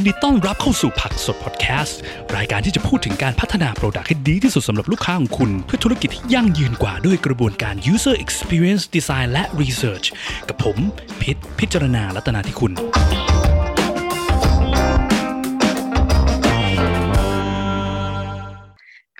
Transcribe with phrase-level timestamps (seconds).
[0.00, 1.98] ยินดีต้อนรับเข้าสู่ผักสดพอดแคสต์
[2.36, 10.06] รายการที่จะพูดถึงการพัฒนาโปรดักต์ให้ดีที่สุดสำหรับลูกค้าของคุณ เพื่อธุรกิจที่ยั่งยืนกว่าด้วยกระบวนการ user experience design และ research
[10.48, 10.76] กับผม
[11.22, 12.72] พิษพิจารณาลัตนาที่คุณ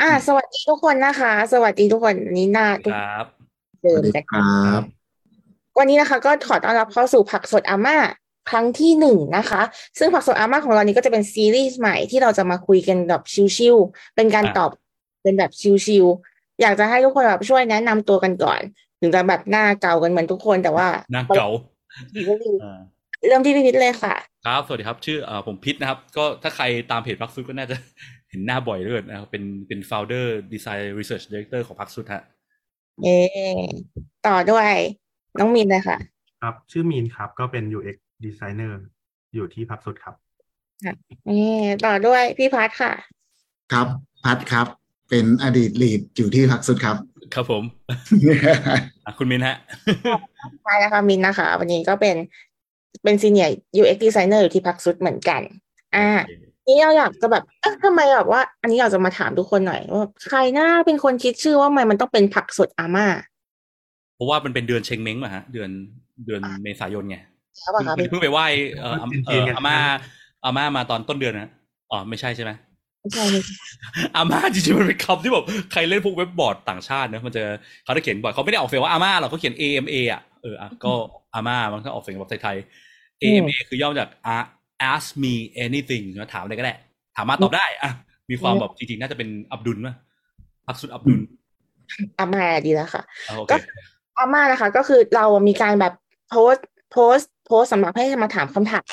[0.00, 3.26] อ่า สวัสดีทุกคนนะคะ สวัสดีทุกคนวันนี้หน้าทุกครับ
[3.82, 4.82] เดิมสวัสดีแต่ครับ
[5.78, 7.98] วันนี้นะคะ ก็ขอต้อนรับเข้าสู่ผักสดอาม่า
[8.50, 9.62] ครั้งที่หนึ่งนะคะ
[9.98, 13.22] ซึ่งผักสดอาม่าของเรานี้ก็จะเป็นซีรีส์ใหม่ที่เราจะมาคุยกันแบบ
[13.56, 14.70] ชิวๆเป็นการอะตอบ
[15.22, 15.50] เป็นแบบ
[15.86, 18.60] ชิวๆอยากจะให้ทุกคนแบบช่วยแนะนำตัวกันก่อน
[19.00, 21.48] ถึงจะแบบหน้าเก่ากันเหมือนทุกคนแต่ว่าหน้าเก่า
[22.62, 22.80] อ่า
[23.26, 24.14] เริ่มที่พี่พิทเลยค่ะ
[24.46, 27.76] ครับสวัสดีครับ ชื่อเอ่อผมพิษนะครับ ก็ถ้าใครตามเพจพักซุดก็น่าจะ
[28.30, 32.22] เห็นหน้าบ่อยเลยนะครับเป็นเป็น founder design research director ของพักซุดฮะ
[33.04, 33.08] เอ
[34.26, 34.72] ต่อด้วย
[35.38, 35.96] น้องมินเลยค่ะ
[36.42, 38.72] ครับ ชื่อมีนครับ ก็เป็น UX designer
[39.34, 40.14] อยู่ที่พักสุดครับ
[41.26, 41.30] เอ
[41.84, 42.92] ต่อด้วยพี่พัทค่ะ
[43.72, 43.86] ครับ
[44.24, 44.66] พัดครับ
[45.10, 46.96] เป็นอดีตลีดอยู่ที่พักสุดครับ
[47.34, 47.62] ครับผม
[49.04, 49.56] อะคุณมินฮะ
[50.62, 52.16] ใช่นะคะมินนะคะ วันนี้ก็เป็น
[53.04, 55.42] เป็นซีเนียร์ UX designer อยู่ที่พักซุดเหมือนกัน
[55.96, 56.08] อ่า
[56.66, 63.06] นี่เราอยากจะแบบเอ๊ะทำไมแบบว่า อันนี้อยากจะมาถามทุกคนหน่อยว่าใครน่าเป็นคนคิดชื่อว่าทำไมมันต้องเป็นผักสดอาม่า
[64.14, 65.70] เพราะว่ามันเป็นเดือนเชงเม้งมาฮะ เดือน
[66.26, 67.18] เดือนเมษายนไง
[67.62, 68.46] แล้วป่ะคะเพิ่งเพิ่งไปไหว้
[68.80, 69.76] เอ่อเป็นเอ่จีนอกันอาม่า
[70.44, 71.50] อาม่ามาตอนต้นเดือนนะ
[71.90, 72.50] อ๋อไม่ใช่ใช่ไหม
[73.00, 73.54] ไม่ใช่ไม่ใช่
[74.16, 77.42] อาม่าจริงๆมันเป็นคำที่แบบใครเล่นพวกเว็บบอร์ดต่างชาติเนอะมันจะ
[77.84, 80.92] เขาจะเขียนบ่อยเขาไม่ได้ออกเสียงว่าอาม่าหรอกเขาเขียน AMA อะเอออะก็
[81.34, 84.48] อาม่ามันก็ออกเสียงแบบไทยๆ AMA คือย่อมาจาก A-
[84.92, 86.74] ask me anything นะถามอะไรก็ได้
[87.16, 87.90] ถามมาตอบได้อะ
[88.30, 89.96] มีความแบบจริงๆน่าจะเป็นอับดุลมั้ย
[90.66, 91.20] พักสุดอับดุล
[92.18, 93.56] อาม่าดีแล้วค่ะอะโอเคก็
[94.18, 95.92] อาม่านะคะ ก็คือเรามีการแบบ
[96.30, 98.84] โพสต์โพสต์ โพสต์สำหรับให้มาถามคำถาม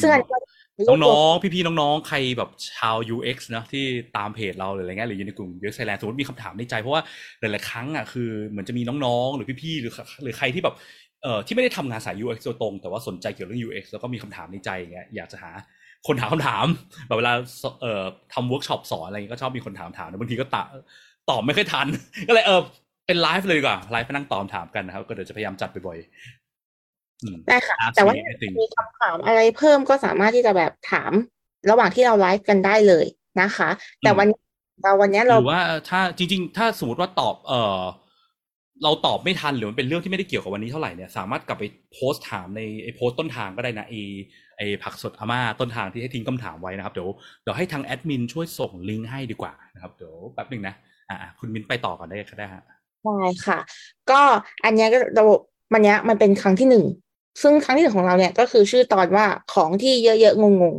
[0.00, 0.36] ซึ่งอันนี้ก็
[1.04, 3.84] น้องๆ พี่ๆ น้องๆ ใครแบบชาว UX นะที่
[4.16, 7.02] ตามเพจเราหรืออะไรเงี้ยหรืออยู่ในกลุ่ม UX Thailand สมมติมีคำถามในใจ เพราะว่า
[7.40, 9.92] หลายๆ ครั้งอะคือเหมือนจะมีน้องๆ หรือพี่ๆ หรือ
[10.22, 10.74] หรือใครที่แบบ
[11.22, 15.50] เอ่อที่ไม่ได้ทำงานสาย UX โดยตรง แต่ว่าสนใจเกี่ยวกับเรื่อง UX แล้วก็มีคำถามในใจอย่างเงี้ยอยากจะหา
[16.06, 16.66] คนถามคำถาม
[17.06, 17.32] แบบเวลา
[17.80, 18.02] เอ่อ
[18.34, 20.64] ทำเวิร์กช็อปสอนอะไรเงี้ยก็ชอบมีคนถามถามนะบางทีก็ตะ
[21.30, 21.86] ตอบไม่ค่อยทัน
[22.28, 22.60] ก็เลยเออ
[23.06, 26.08] เป็นไลฟ์เลยดีกว่าไลฟ์ไปนั่งตอบคำถามกันนะครับ ก็เดี๋ยวจะพยายามจัดบ่อยๆอื
[26.38, 26.41] ม
[27.48, 31.12] ได้ค่ะ Ask แต่ว่า me anything มีคำถามอะไรเพิ่มก็สามารถที่จะแบบถาม
[31.70, 33.06] ระหว่างที่เราไลฟ์กันได้เลย
[33.40, 33.68] นะคะ
[34.00, 34.40] แต่วันนี้
[34.82, 37.80] เราวันนี้เราหรือว่าถ้าจริง ๆ ถ้าสมมติว่าตอบ เออ
[38.84, 43.94] เราตอบไม่ทันหรือมันเป็นเรื่องที่ไม่ได้เกี่ยวกับวันนี้เท่าไหร่เนี่ยสามารถกลับไปโพสต์ถามในไอ้โพสต์ต้นทางก็ได้นะไอ้
[44.56, 47.08] ไอผักสดอาม่าต้นทางที่ให้ทิ้งคำถามไว้นะครับเดี๋ยว
[47.42, 50.74] เดี๋ยวให้ทางแอดมินช่วยส่งลิงก์ให้ดีกว่านะครับเดี๋ยวแป๊บหนึ่งนะ
[51.08, 52.62] อ่าคุณมินไปต่อก่อนได้ก็ได้ฮะ
[53.04, 53.58] ได้ค่ะ
[54.10, 54.20] ก็
[54.64, 55.24] อันเนี้ยก็เรา
[55.72, 56.84] มันเนี้ยมันเป็นครั้งที่หนึ่ง
[57.40, 60.76] ซึ่งครั้งที่หนึ่งของเราเนี่ยก็คือชื่อตอนว่าของที่เยอะๆงง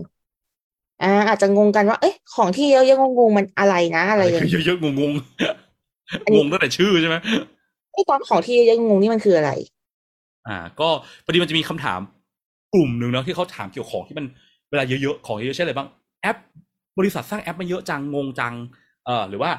[0.50, 5.12] ๆอ่าอาจจะงงกันว่า เอ๊ะของที่เยอะๆงงๆมันอะไรนะอะไรอย่างเงี้ยเยอะๆงงง
[6.26, 7.16] อันนี้งงตั้งแต่ชื่อใช่ไหม
[7.94, 9.52] ไอ้ตอนของที่เยอะๆงงๆนี่มันคืออะไร
[10.48, 10.90] อ่า ก็
[11.26, 12.00] พอดีมันจะมีคำถาม
[12.74, 14.26] กลุ่มหนึ่งเนาะที่เขาถามเกี่ยวกับของที่มัน
[14.70, 15.88] เวลาเยอะๆของเยอะๆเช่นอะไรบ้าง
[16.22, 16.38] แอป
[17.00, 18.54] บริษัทสร้างแอปมาเยอะจังงงจัง
[19.06, 19.52] เอ่อหรือว่า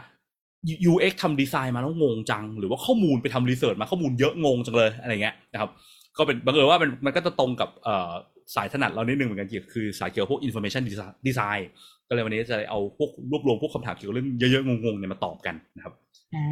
[0.91, 5.71] UX ทำดีไซน์มาแล้วงงจัง หรือว่าข้อมูลไปทำรีเสิร์ชมาข้อมูลเยอะงงจังเลยอะไรเงี้ยนะครับ
[6.19, 8.13] ก็เป็นบังเอิญว่ามันมันก็จะตรงกับเอ่อ
[8.55, 10.83] สายถนัดเรานิดนึงเหมือนกันเกี่ยวคือสายเกี่ยวกับพวก information
[11.29, 11.63] design
[12.09, 15.93] ก็เลยวันนี้จะเอาพวกรวบรวมพวกคำถามเกี่ยวกับเรื่องเยอะๆงงๆเนี่ยมาตอบกันนะครับ
[16.35, 16.43] อ่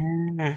[0.49, 0.51] า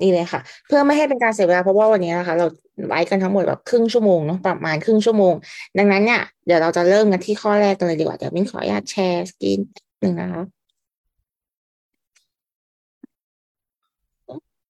[0.00, 2.46] นี่เลยค่ะ เพื่อไม่ให้เป็นการเสียเวลาเพราะว่าวันนี้นะคะ เรา
[2.88, 5.34] ไลฟ์กันทั้งหมดแบบครึ่งชั่วโมงเนาะประมาณครึ่งชั่วโมง
[5.78, 9.60] ดังนั้นเนี่ยเดี๋ยวเราจะเริ่มกันที่ข้อแรกกันเลยดีกว่าเดี๋ยวมิ้นขออนุญาตแชร์สกรีน
[10.00, 10.42] หนึ่งนะคะ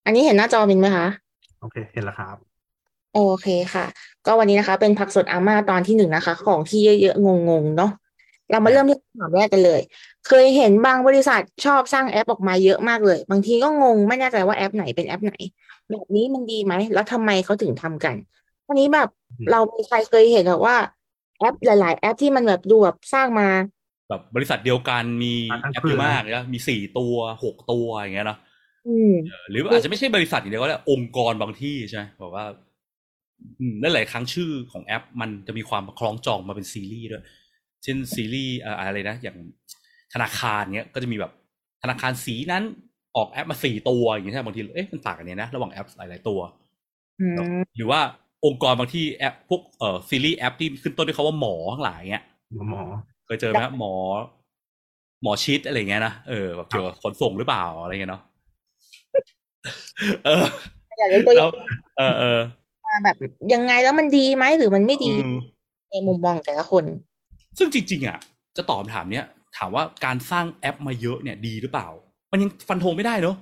[0.05, 1.07] อันนี้เห็นหน้าจอมินไหมคะ
[1.61, 2.48] โอเค เห็นแล้วครับ
[3.19, 3.87] โอเคค่ะ
[4.27, 7.29] ก็วันนี้นะคะ เป็นผักสดอาม่าตอนที่หนึ่งนะคะ ของที่เยอะๆง
[7.63, 7.91] งๆเนาะ
[8.51, 9.81] เรามาเริ่มที่คำถามแรกกันเลย
[10.29, 15.35] เคยเห็นบางบริษัทชอบสร้างแอปออกมาเยอะมากเลย บางทีก็งงไม่แน่ใจว่าแอปไหนเป็นแอปไหน
[15.91, 18.17] แบบนี้มันดีไหม แล้วทำไมเขาถึงทำกัน
[18.69, 20.77] วันนี้แบบอืมเรามีใครเคยเห็นแบบว่า
[21.39, 23.49] แอปหลาย ๆ แอปที่มันแบบดูแบบสร้างมา
[24.09, 27.15] แบบบริษัทเดียวกันมีมาทั้งแอปเครืเยออะมากนะมีสี่ตัว
[27.45, 28.39] หกตัวอย่างเงี้ยเนาะ
[28.87, 29.13] อืม
[29.51, 32.45] หรืออาจจะไม่ใช่บริษัทอย่างเดียวก็ได้องค์กรบางที่ใช่ไหมบอกว่า
[33.61, 37.25] อืมนั่นหลายครั้งชื่อของแอป มันจะมีความคล้องจองมาเป็นซีรีส์ด้วย
[37.83, 39.37] เช่นซีรีส์เอ่ออะไรนะ อย่าง
[40.13, 41.33] ธนาคารเนี้ยก็จะมีแบบ
[41.83, 42.65] ธนาคารสีนั้น
[43.17, 46.41] ออกแอปมาสี่ตัวอย่างเงี้ยใช่ไหมบางทีเอ๊ะมันต่างกันเนี่ยนะระหว่างแอปหลาย ๆ ตัว
[47.21, 47.37] อืม
[47.77, 48.01] หรือว่า
[48.47, 52.25] องค์กรบางที่แอปพวกเอ่อซีรีส์แอปที่ขึ้นต้นด้วยคาว่าหมอทั้งหลายเงี้ย
[52.55, 52.83] หมอหมอ
[53.27, 53.95] เคยเจอไหมครับหมอ
[55.23, 58.23] หมอชิดอะไรเงี้ยนะเออแบบเกี่ยวกับขนส่งหรือเปล่าอะไรเงี้ยเนาะ
[60.25, 60.45] เออ
[60.99, 61.53] อยากยกตัวอแล้ย่าวง
[61.99, 62.41] เออเออ
[62.89, 63.17] มาแบบ
[63.55, 65.37] ยังไงแล้วมันดีไหมหรือมันไม่ดีอืม
[65.91, 66.85] ในมุมมองแต่ละคน
[67.59, 68.19] ซึ่งจริง ๆ อะ
[68.57, 69.25] จะตอบคำถามเนี้ย
[69.57, 71.89] ถามว่าการสร้างแอปมาเยอะเนี่ยดีหรือเปล่า
[72.33, 73.37] มันยังฟันธงไม่ได้เนอะ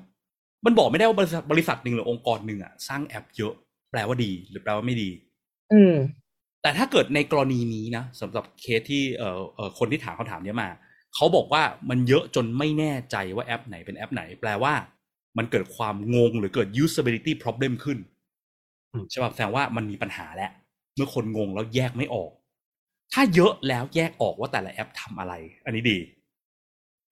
[0.65, 3.53] มันบอกไม่ได้ว่าบริษัทบริษัทหนึ่งหรือองค์กรหนึ่งอะสร้างแอปเยอะ
[3.91, 5.11] แปลว่าดี หรือแปลว่าไม่ดี
[5.73, 5.95] อืม
[6.63, 10.69] แต่ถ้าเกิดในกรณีนี้นะสำหรับเคสที่เอ่อเอ่อคนที่ถามคำถามเนี้ยมา
[11.15, 14.75] เขาบอกว่ามันเยอะจนไม่แน่ใจว่าแอปไหนเป็นแอปไหน แปลว่า
[15.39, 18.16] มันเกิดความงงหรือเกิด usability problem ขึ้นอืม
[19.11, 20.51] ใช่ป่ะแสดงว่ามันมีปัญหาแล้ว
[20.95, 22.31] เมื่อคนงงแล้วแยกไม่ออก
[23.13, 25.33] ถ้าเยอะแล้วแยกออกว่าแต่ละแอปทำอะไร
[25.65, 25.99] อันนี้ดี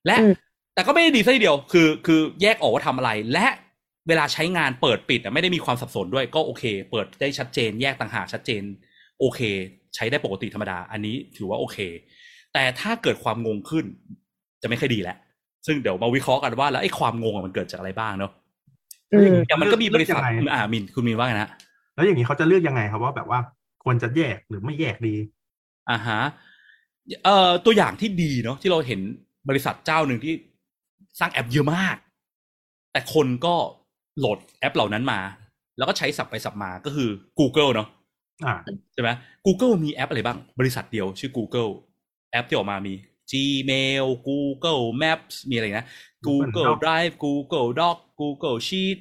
[0.07, 0.35] และอืม
[0.75, 3.47] แต่ก็ไม่ได้ดีซะทีเดียว คือ คือแยกออกว่าทำอะไร และ
[4.09, 8.63] เวลาใช้งานเปิดปิดอะไม่ได้มีความสับสนด้วยก็โอเค เปิดได้ชัดเจน แยกต่างหากชัดเจน
[9.21, 9.41] โอเค
[9.95, 11.79] ใช้ได้ปกติธรรมดา อันนี้ถือว่าโอเค
[12.55, 13.85] แต่ถ้าเกิดความงงขึ้น
[14.63, 15.17] จะไม่ค่อยดีแล้ว
[15.67, 18.33] ซึ่งเดี๋ยวมาวิเคราะห์กันว่าแล้วไอ้ความงงอะมันเกิดจากอะไรบ้างเนาะ
[19.13, 21.51] อืมอย่างมันก็มีบริษัทเลือกยังไงอ่ามินคุณมินว่าไงนะ
[21.95, 23.41] แล้วอย่างนี้เขาจะเลือกยังไงครับว่าแบบว่า
[23.85, 25.15] ควรจะแยกหรือไม่แยกดี
[25.91, 26.21] อ่าฮะ
[27.25, 29.01] เอ่อตัวอย่างที่ดีเนาะที่เราเห็น
[29.49, 30.35] บริษัทเจ้าหนึ่งที่
[31.21, 31.97] สร้างแอปเยอะมาก
[32.93, 33.55] แต่คนก็
[34.19, 35.21] โหลดแอปเหล่านั้นมา
[35.77, 37.09] แล้วก็ใช้สับไปสับมาก็คือ
[37.39, 37.89] Google เนาะ
[38.45, 38.55] อ่า
[38.93, 39.11] ใช่ไหม
[39.47, 41.71] Google มีแอปอะไรบ้าง บริษัทเดียวชื่อ Google
[42.31, 42.95] แอปที่ออกมามี
[43.31, 45.89] Gmail Google Maps มีอะไรนะ
[46.27, 48.99] Google Doc Drive Google Doc Google Sheet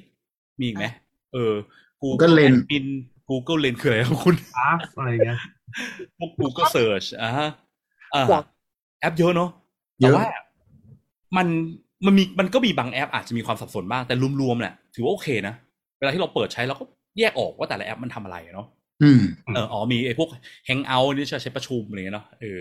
[0.58, 0.86] มีอีกไหม
[1.32, 1.54] เออ
[2.04, 2.86] Google Lens Admin
[3.30, 5.38] Google Lens คืออะไรครับคุณอาร์อะไรเงี้ย
[6.18, 7.48] พวก Google Search อ่าฮะ
[8.14, 8.40] อ่าหรอ
[9.00, 9.50] แอปเยอะเนาะ
[10.00, 10.26] เยแต่อะว่า
[11.36, 11.46] มัน
[12.06, 15.54] มันมีมันก็มีบางแอปอาจจะมีความสับสนบ้างแต่รวมๆแหละถือว่าโอเคนะ
[15.98, 16.84] เวลาที่เราเปิดใช้เราก็
[17.18, 18.66] แยกออกว่าแต่ละแอปมันทำอะไรอะเนาะ
[19.02, 19.20] อืม
[19.54, 20.28] เอออ๋อมีไอ้พวก
[20.68, 22.60] Hangout นี่จะใช้ประชุมอะไรเงี้ยเนาะเออ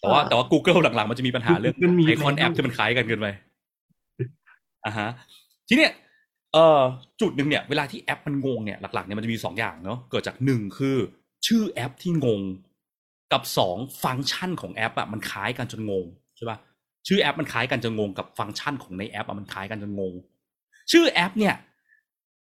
[0.00, 3.26] แต่ว่าแต่ว่า Google หลังๆ มันจะมีปัญหาเรื่องมันมีไอคอนในแอปที่มันคล้ายกันเกินไป
[4.86, 5.08] อ่าฮะ
[5.68, 5.92] ทีเนี้ย
[6.52, 6.82] เอ่อ
[7.20, 10.96] จุดหนึ่งเนี่ยเวลาที่แอปมันงงเนี่ยหลักๆเนี่ยมันจะมีสองอย่างเนาะเกิดจากหนึ่งคือ
[11.46, 12.40] ชื่อแอปที่งง
[13.32, 16.06] กับสองฟังก์ชันของแอปอะมันคล้ายกันจนงง
[16.36, 16.58] ใช่ปะ
[17.06, 20.14] ชื่อแอปมันคล้ายกันจนงงกับฟังก์ชันของในแอปอะมันคล้ายกันจนงง
[20.92, 21.54] ชื่อแอปเนี่ย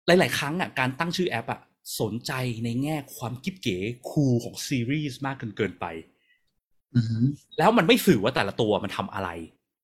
[0.06, 1.60] หลาย ๆ ครั้งอะการตั้งชื่อแอปอะ
[2.00, 2.32] สนใจ
[2.64, 3.76] ในแง่ความกิ๊บเก๋
[4.10, 5.86] คูลของซีรีส์มากเกินเกินไป
[6.94, 7.24] อืม
[7.58, 9.28] แล้วมันไม่สื่อว่าแต่ละตัวมันทำอะไร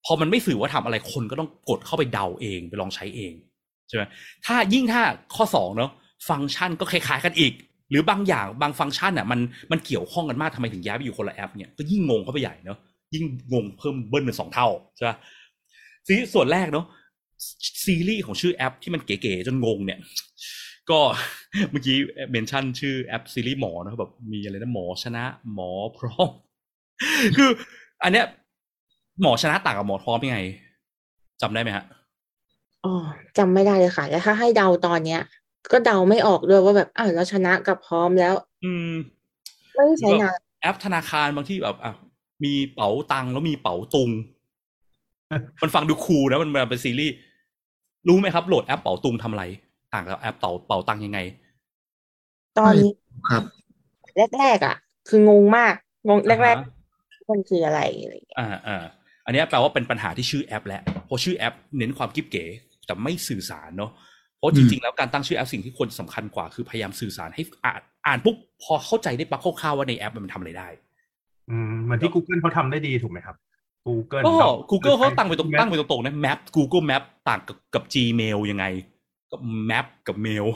[0.05, 3.33] พอมันไม่สื่อว่าทำอะไรคนก็ต้องกดเข้าไปเดาเองไปลองใช้เอง
[3.91, 4.05] ใช่ไหม
[4.47, 5.03] ถ้ายิ่งถ้า
[5.35, 5.91] ข้อสองเนาะ
[6.29, 7.53] ฟังก์ชันก็คล้ายๆกันอีก
[7.91, 9.41] หรือบางอย่างบางฟังก์ชันอะมัน
[9.73, 12.79] มันเกี่ยวข้องกันมากทำไมถึงย้ายไปอยู่คนละแอปเนี่ยก็ยิ่งงงเข้าไปใหญ่เนาะ
[13.15, 15.17] ยิ่งงงเพิ่มเบิ้ลเป็นสองเท่าใช่ปะ
[16.07, 16.87] ซีส่วนแรกเนาะ
[17.85, 19.99] ซีรีส์ของชื่อแอปที่มันเก๋ๆจนงงเนี่ย
[20.91, 21.01] ก็
[21.71, 21.97] เมื่อกี้
[22.31, 26.31] เมนชั่นชื่อแอปซีรีส์หมอนะแบบมีอะไรนะหมอชนะหมอพร้อม
[27.37, 27.51] คือ
[28.03, 28.27] อันเนี้ย
[29.23, 30.41] หมอชนะต่างกับหมอพร้อมยังไง
[31.43, 31.85] จำได้ไหมฮะ
[32.85, 32.95] อ๋อ
[33.39, 35.21] จำไม่ได้เลยค่ะแล้วถ้าให้เดาตอนเนี้ย
[35.73, 38.35] ก็เดาไม่ออกด้วยว่าแบบอ้าวแล้วชนะกับพร้อมแล้ว
[38.65, 38.93] อืม
[39.75, 41.93] ไม่ได้ใช้นานแอปธนาคารบางที่แบบอะ
[42.45, 44.11] มีเป๋าตังค์แล้วมีเป๋าตุง
[45.63, 47.15] มันฟังดู cool นะมันมันเป็นซีรีส์
[48.09, 49.45] รู้ไหมครับโหลดแอปเป๋าตุงทำอะไร
[49.95, 51.19] ต่างกับแอปเป๋าเป๋าตังค์ยังไง
[52.59, 52.91] ตอนนี้
[53.31, 53.43] ครับ
[54.39, 54.77] แรกๆอะ
[55.09, 55.75] คืองงมาก
[56.09, 58.83] งงแรกอ่าฮะๆมันคืออะไรอะไรอย่างเงี้ยอ่าอ่า
[59.25, 62.45] อันเนี้ยแปลว่าเป็นปัญหาที่ชื่อแอปแหละเพราะชื่อแอปเน้นความกิ๊บเก๋
[62.87, 63.91] แต่ไม่สื่อสารเนาะ
[64.39, 70.69] เพราะจริงๆ แล้วการตั้งชื่อแอปสิ่งที่ควรสำคัญกว่าคือพยายามสื่อสารให้อ่านอ่านปุ๊บพอเข้าใจได้ปั๊บคร่าวๆว่าในแอปมันทำอะไรได้
[71.51, 73.37] อืมเหมือนที่ Google เขาทำได้ดีถูกไหมครับ
[73.89, 78.65] Google ก็ Doc Google เขาตั้งไปตรง Map ตั้งไปตรงๆนะ Map Google Map ต่างกับกับ Gmail ยังไง
[79.33, 80.47] กับ Map กับ Mail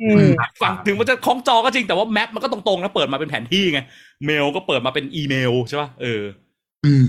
[0.00, 0.30] อืม
[0.62, 3.80] ฟังถึงมันจะคล้องจอก็จริงแต่ว่า Map มันก็ตรงๆนะเปิดมาเป็นแผนที่ไง
[4.28, 6.22] Mail ก็เปิดมาเป็นอีเมลใช่ป่ะเออ
[6.84, 7.06] อืม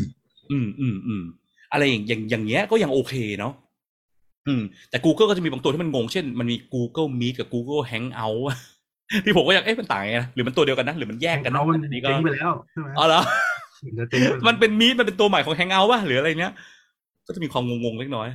[0.52, 1.24] อืมอืมอืม
[1.72, 3.54] อะไรอย่างอย่างอย่างเงี้ยก็ยังโอเคเนาะ
[4.48, 8.42] อืมแต่ Google ก็จะมีบางตัวที่มันงง เช่นมันมี Google Meet กับ Google Hangout
[9.26, 13.22] ที่ผมก็ยังเอ๊ะมันต่างยังไงนะหรือมันตัวเดียวกันนะ หรือมันแยกกันนะเขามันอันนี้ก็เจ๊งไปแล้วใช่ไหมอ๋อเหรอ
[14.00, 16.54] จะเจ๊งไปแล้วมันเป็นมีดมันเป็นตัวใหม่ของ Hangout ป่ะหรืออะไรเนี้ย
[17.28, 18.28] ก็จะมีความงงๆเล็กน้อย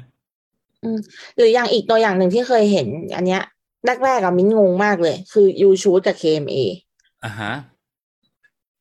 [1.36, 2.86] หรืออย่างอีกตัวอย่างหนึ่งที่เคยเห็น
[3.16, 3.42] อันเนี้ย
[4.04, 6.58] แรกๆอะมิ้นงงมากเลย คือ You Choose กับ KMA
[7.24, 7.52] อ่าฮะ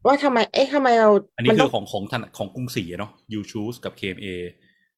[0.06, 4.28] ว่าทำไม เอ๊ะทำไมเรา อันนี้มัคืต้อของของธนาของกรุงศรีอะเนาะ You Choose กับ KMA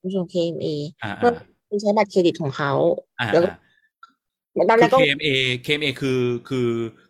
[0.03, 0.67] ผู้ชม KMA
[1.03, 2.72] อ่าเมื่ออ่า คุณใช้บัตรเครดิตของเขา
[3.20, 5.28] อ่าแล้วก็อ่าตอนแรคืกอ KMA
[5.66, 6.68] KMA คือคือ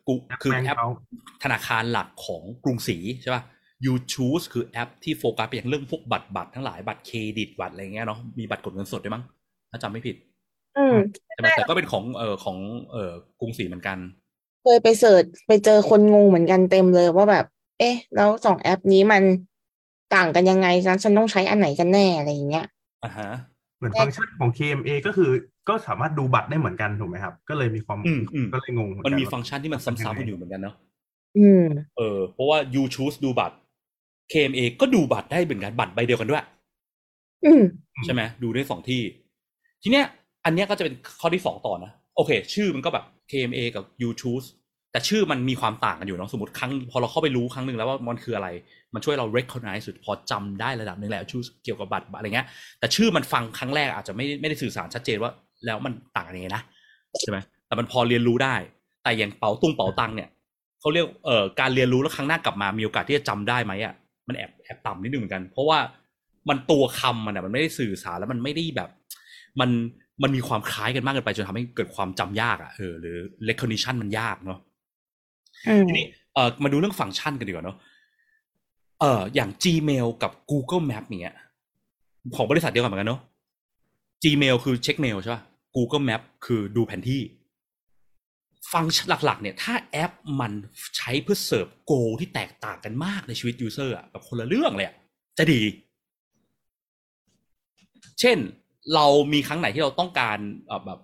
[0.07, 0.89] กูคือ bank app เขา
[1.43, 3.43] ธนาคารหลักของกรุงศรีใช่ป่ะ
[3.85, 9.23] UChoose คือแอปที่โฟกัสไปอย่างเรื่องพวกบัตรบัตรทั้งหลายบัตรเครดิตบัตรอะไรเงี้ยเนาะมีบัตรกดเงินสดด้วยมั้ง
[9.71, 10.15] ถ้าจำไม่ผิด
[10.77, 10.95] อืม
[11.33, 12.57] ใช่ไหมแต่ก็เป็นของเอ่อของ
[12.91, 13.97] เอ่อกรุงศรีเหมือนกัน
[14.63, 17.45] เคยไป search ไปเจอคนงงเหมือนกันเต็มเลยว่าแบบ
[17.79, 19.23] เอ๊ะ แล้วสองแอปนี้มัน
[20.15, 22.65] ต่างกันยังไงฉันฉันต้องใช้อันไหนกันแน่อะไรอย่างเงี้ย
[23.03, 23.29] อ่าฮะ
[23.79, 25.31] เหมือนฟังก์ชันของ KMA ก็คือ
[25.69, 30.75] ก็สามารถดูบัตรได้เหมือนกันถูกไหมครับ ก็เลยมีความอืมอืมก็เลยงงเหมือนมันกันมีว่าฟังก์ชันที่มันซ้ำๆกันอยู่เหมือนกันเนาะ
[31.37, 31.65] อืม
[31.97, 33.55] เออ เพราะว่า You Choose ดูบัตร
[34.31, 36.43] KMA ก็ดูบัตรได้เหมือนกันบัตรใบเดียวกันด้วย
[37.45, 37.61] อืม
[38.05, 39.01] ใช่ไหมดูได้สองที่
[39.81, 40.05] ทีเนี้ย
[40.45, 44.47] อันเนี้ยก็จะเป็นข้อที่สองต่อนะ โอเค ชื่อมันก็แบบ KMA กับ You Choose
[44.91, 48.47] แต่ชื่อมันมีความต่างกันอยู่เนาะสมมติครั้งพอเราเข้าไปรู้ครั้งหนึ่งแล้วว่ามันคืออะไร
[48.93, 52.47] มันช่วยเรา recognize สุดพอจำได้ระดับหนึ่งแล้วชื่อเกี่ยวกับบัตรอะไรเงี้ย
[52.79, 55.31] แต่ชื่อมันฟังครั้งแรกอาจจะไม่ไม่ได้สื่อสารชัดเจนว่า
[55.65, 56.63] แล้วมันต่างกันยังไงนะ
[57.21, 58.55] ใช่ไหมแต่มันพอเรียนรู้ได้
[59.03, 60.29] แต่อย่างเป๋าตุงเป๋าตังเนี่ย
[60.79, 63.93] เขาเรียกเอ่อการเรียนรู้แล้วครั้งหน้ากลับมามีโอกาสที่จะจำได้ไหมอะ
[64.27, 65.79] มันแอบแอบต่ำนิดนึงเหมือนกัน เพราะว่า
[66.49, 68.89] มันตัวคำมันอะมันไม่ได้สื่อสารแล้วมันไม่ได้แบบ
[69.59, 69.69] มัน
[70.23, 73.17] มันมีความคล้ายกันมากเกินไปจนทำให้เกิดความจำยากอะเออหรือ
[73.49, 74.59] recognition มันยากเนาะ
[75.87, 77.77] ทีนี้เออมาดูเรื่องฟังก์ชันกันดีกว่าเนาะ
[78.99, 81.35] เอออย่าง Gmail กับ Google Map เนี้ย
[82.35, 83.21] ของบริษัทเดียวกันเหมือนกันเนาะ
[84.23, 85.41] Gmail คือเช็คเมลใช่ป่ะ
[85.75, 87.21] Google Map คือดูแผนที่
[88.73, 90.51] ฟังก์ชันหลักๆ เนี่ย ถ้าแอปมัน
[90.97, 94.95] ใช้เพื่อ serve goal ที่แตกต่างกันมากในชีวิต user อะแบบคนละเรื่องเลยอะ
[95.37, 95.61] จะดี
[98.19, 98.37] เช่น
[98.95, 100.37] เรามีครั้งไหนที่เราต้องการ
[100.85, 100.99] แบบ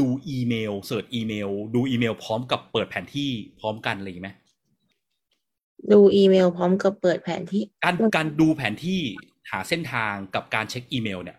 [0.00, 4.30] ดูอีเมลเสิร์ชอีเมล ดูอีเมล พร้อมกับเปิดแผนที่พร้อมกันอะไรอย่างงี้ไหม
[5.92, 9.00] ดูอีเมล พร้อมกับเปิดแผนที่ การการดูแผนที่
[9.50, 11.36] หาเส้นทางกับการเช็คอีเมล เนี่ย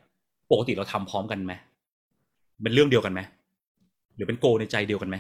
[0.52, 1.54] ปกติเราทำพร้อมกันไหม
[2.64, 3.22] เป็นเรื่องเดียวกันไหม
[4.16, 5.18] หรือเป็นโกในใจเดียวกันไหม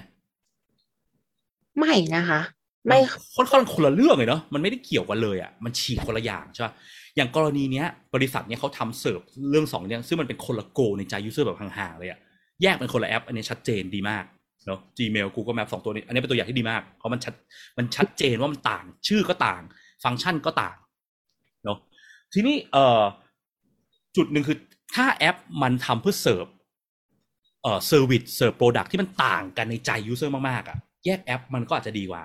[1.77, 2.41] ไม่นะคะ
[2.87, 2.99] ไม่
[3.35, 6.73] ค่อนข้างคนละเรื่องเลยเนาะมันไม่ได้เกี่ยวกันเลยอะมันฉีกคนละอย่างใช่ป่ะ
[7.15, 12.19] อย่างกรณีเนี้ย บริษัทเนี้ยเขาทำเสิร์ฟเรื่องสองเรื่องซึ่งมันเป็นคนละ goal ในใจ user แบบห่างๆเลยอะ
[12.61, 14.23] แยกเป็นคนละแอป อันนี้ชัดเจนดีมาก
[14.67, 17.33] เนาะ Gmail Google Map สองตัวนี้ อันนี้เป็นตัวอย่างที่ดีมาก เพราะมันชัด
[17.77, 19.61] มันชัดเจนว่ามันต่าง ชื่อก็ต่าง
[20.03, 20.75] ฟังก์ชันก็ต่าง
[21.63, 21.77] เนาะ
[22.33, 23.01] ทีนี้เอ่อ
[24.17, 24.57] จุดหนึ่งคือ
[24.95, 26.45] ถ้าแอปมันทำเพื่อเสิร์ฟ
[27.61, 32.23] เอ่อ service serve product ที่มันต่างกันในใจ user มากๆอะแยกแอปมันก็อาจจะดีกว่า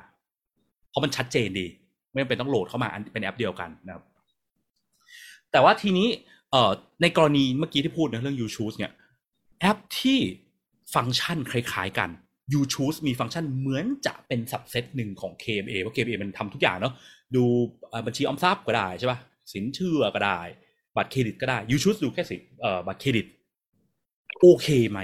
[0.88, 1.66] เพราะมันชัดเจนดี
[2.10, 4.04] ไม่จำเป็นต้องโหลดเข้ามาอันเป็นแอปเดียวกันนะครับ
[5.52, 6.08] แต่ว่าทีนี้
[6.50, 6.70] เอ่อ
[7.02, 8.92] ในกรณีเมื่อกี้ที่พูดนะเรื่อง You Choose เนี่ย
[9.62, 10.21] แอปที่
[10.95, 12.11] ฟังก์ชันคล้ายๆกัน
[12.52, 16.95] You Choose มีฟังก์ชันเหมือนจะเป็นสับเซตหนึ่งของ KMA เพราะ KMA มันทำทุกอย่างเนาะ
[17.37, 17.45] ดู
[18.07, 19.19] บัญชีออมทรัพย์ก็ได้ใช่ป่ะ
[19.52, 20.40] สินเชื่อก็ได้
[20.97, 23.26] บัตรเครดิตก็ได้ You Choose ดูแค่สิเอ่อบัตรเครดิต
[24.40, 25.00] โอเคไหม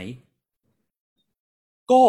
[1.91, 2.03] ก็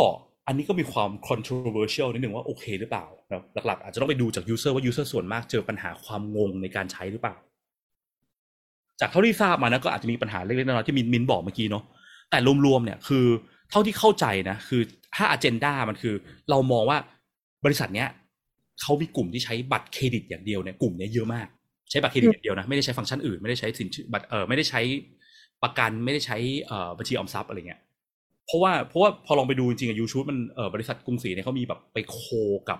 [0.47, 7.35] อันนี้ก็มีความ controversial นิดหนึ่งว่าโอเคหรือเปล่านะหลักๆ อาจจะต้องไปดูจาก user ว่า user ส่วนมากเจอปัญหาความงงในการใช้หรือเปล่า
[8.99, 11.83] จากเท่าที่ทราบมานะก็อาจจะมีปัญหาเล็กๆน้อยๆที่มินมินบอกเมื่อกี้เนาะ
[12.29, 13.25] แต่รวมๆเนี่ยคือ
[13.69, 14.81] เท่าที่เข้าใจนะคือ
[15.15, 16.15] ถ้า agenda มันคือ
[16.49, 16.97] เรามองว่า
[17.65, 18.07] บริษัทเนี้ย
[18.81, 21.47] เขามีกลุ่มที่ใช้บัตรเครดิตอย่างเดียวเนี่ยกลุ่มเนี้ยเยอะมาก
[21.89, 24.81] ใช้บัตรเครดิตอย่างเดียวนะไม่ได้ใช้ฟังก์ชันอื่นไม่ได้ใช้สินเชื่อบัตรเออไม่ได้ใช้
[25.63, 27.79] ประกันไม่ได้ใช้เอ่อบัญชีออมทรัพย์อะไรเงี้ย
[28.45, 32.21] เพราะว่าเพราะว่าพอลองไปดูจริงๆอะ UChoose มันเออบริษัทกรุงศรีเนี่ยเขามีแบบไป co
[32.69, 32.79] กับ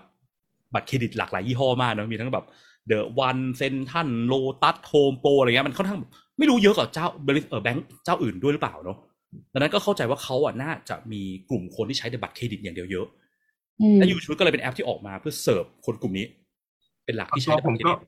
[0.74, 2.46] บัตรเครดิตหลากหลายยี่ห้อมากนะมีทั้งแบบ
[2.88, 5.98] เดอะวันเซ็นทรัลโลตัสโฮมโปรอะไรเงี้ยมันค่อนข้าง
[6.38, 8.98] ไม่รู้เยอะกว่าเจ้าบริษัทเออแบงก์เจ้าอื่นด้วยหรือเปล่าเนาะ
[9.52, 13.06] ดังนั้นก็เข้าใจว่าเขาอะน่าจะมีกลุ่มคนที่ใช้แต่บัตรเครดิตอย่างเดียวเยอะ
[13.80, 16.26] อืมและ UChoose ก็เลยเป็นแอปที่ออกมาเพื่อเสิร์ฟคนกลุ่มนี้
[17.04, 17.98] เป็นหลักที่ใช้แต่บัตรเครดิต ตัวผมก็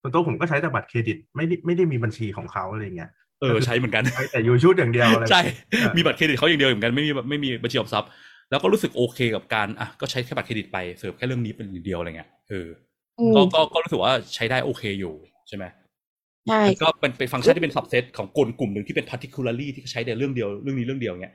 [0.00, 3.10] ส่วนตัวผมก็ใช้แต่บัตรเครดิตไม่ได้ไม่ได้มีบัญชีของเขาอะไรเงี้ย
[3.40, 8.10] เออใช้เหมือนกันใช้แต่ UChoose อย่างเดียวอะไรใช่เออมีบัตรเครดิตเขาอย่างเดียวเหมือนกันไม่มีไม่มีบัญชีออมทรัพย์
[8.50, 12.68] แล้วก็รู้สึกโอเคกับการอะก็ใช้แค่บัตรเครดิตไปเสิร์ฟแค่เรื่องนี้เป็นอย่างเดียวอะไรเงี้ยเออ
[13.18, 15.14] อืมก็ก็ก็รู้สึกว่าใช้ได้โอเคอยู่
[15.48, 15.64] ใช่ไหม
[16.48, 21.34] ใช่ก็เป็นเป็นฟังก์ชันที่เป็น subset ของกลกลุ่มหนึ่งที่เป็น particularly ที่ใช้แต่เรื่องเดียวเรื่องนี้เรื่องเดียวเงี้ย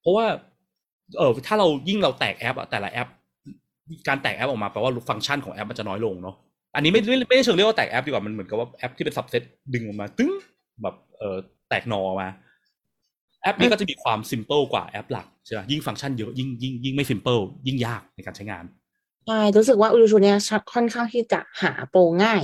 [0.00, 0.26] เพราะว่า
[1.18, 3.08] เออถ้าเรายิ่งเราแตกแอปอะแต่ละแอป
[4.08, 6.36] การแตกแอปออกมาแปลว่าฟังก์ชันของแอปมันจะน้อยลงเนาะ
[6.74, 9.42] อันนี้ไม่ไม่ไม่ได้เชิงเรียกว่าแตกแอปดีกว่ามันเหมือนกับว่าแอปที่เป็น subset
[9.74, 10.30] ดึงออกมา ตึ้ง
[10.82, 11.36] แบบเออ
[11.68, 12.28] แตกหนอออกมา
[13.42, 18.64] แอปนี้ก็จะมีความ simple กว่าแอปหลักใช่ไหมยิ่งฟังก์ชันเยอะยิ่งยิ่งยิ่งไม่ simple ยิ่งยากในการใช้งาน
[19.26, 20.36] ใช่รู้สึกว่า UChoose เนี่ย
[20.72, 22.42] ค่อนข้างที่จะหาโปรง่าย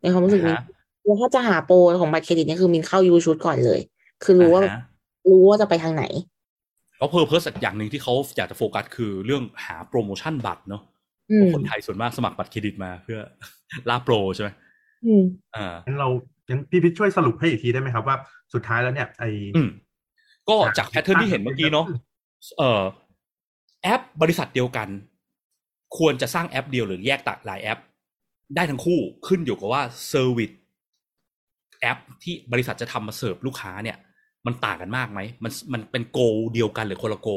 [0.00, 0.73] ในความรู้สึกนี้อ่าฮะ
[1.04, 3.80] แล้วถ้าจะหาโปรของบัตรเครดิตเนี่ยคือมินเข้า UChoose ก่อนเลย
[4.24, 4.82] คือรู้ว่าอ่าฮะ
[5.30, 6.04] รู้ว่าจะไปทางไหน
[6.96, 10.82] เพราะ purpose อย่างหนึ่งที่เขาอยากจะโฟกัสคือเรื่องหาโปรโมชั่นบัตรเนาะ
[11.30, 13.18] อืมคนไทยส่วนมากสมัครบัตรเครดิตมาเพื่อ
[13.88, 14.50] ล่าโปรใช่ไหม
[15.04, 15.22] อืม
[15.56, 16.08] อ่างั้นเรา
[16.48, 18.16] งั้นพี่พิชช่วยสรุปให้อีกทีได้ไหมครับว่า
[18.54, 19.24] สุดท้ายแล้วเนี่ยไอ
[19.56, 19.68] อืม
[20.48, 21.86] ก็จาก pattern ที่เห็นเมื่อกี้เนาะ
[22.58, 22.82] เอ่อ
[23.82, 24.88] แอปบริษัทเดียวกัน
[25.98, 27.80] ควรจะสร้างแอปเดียวหรือแยกตัดหลายแอป
[28.56, 30.50] ได้ทั้งคู่ขึ้นอยู่กับว่า service
[31.84, 33.96] แอปที่บริษัทจะทำมาเสิร์ฟลูกค้าเนี่ย
[34.46, 36.18] มันต่างกันมากไหมมันมันเป็น goal
[36.54, 37.28] เดียวกันหรือคนละ goal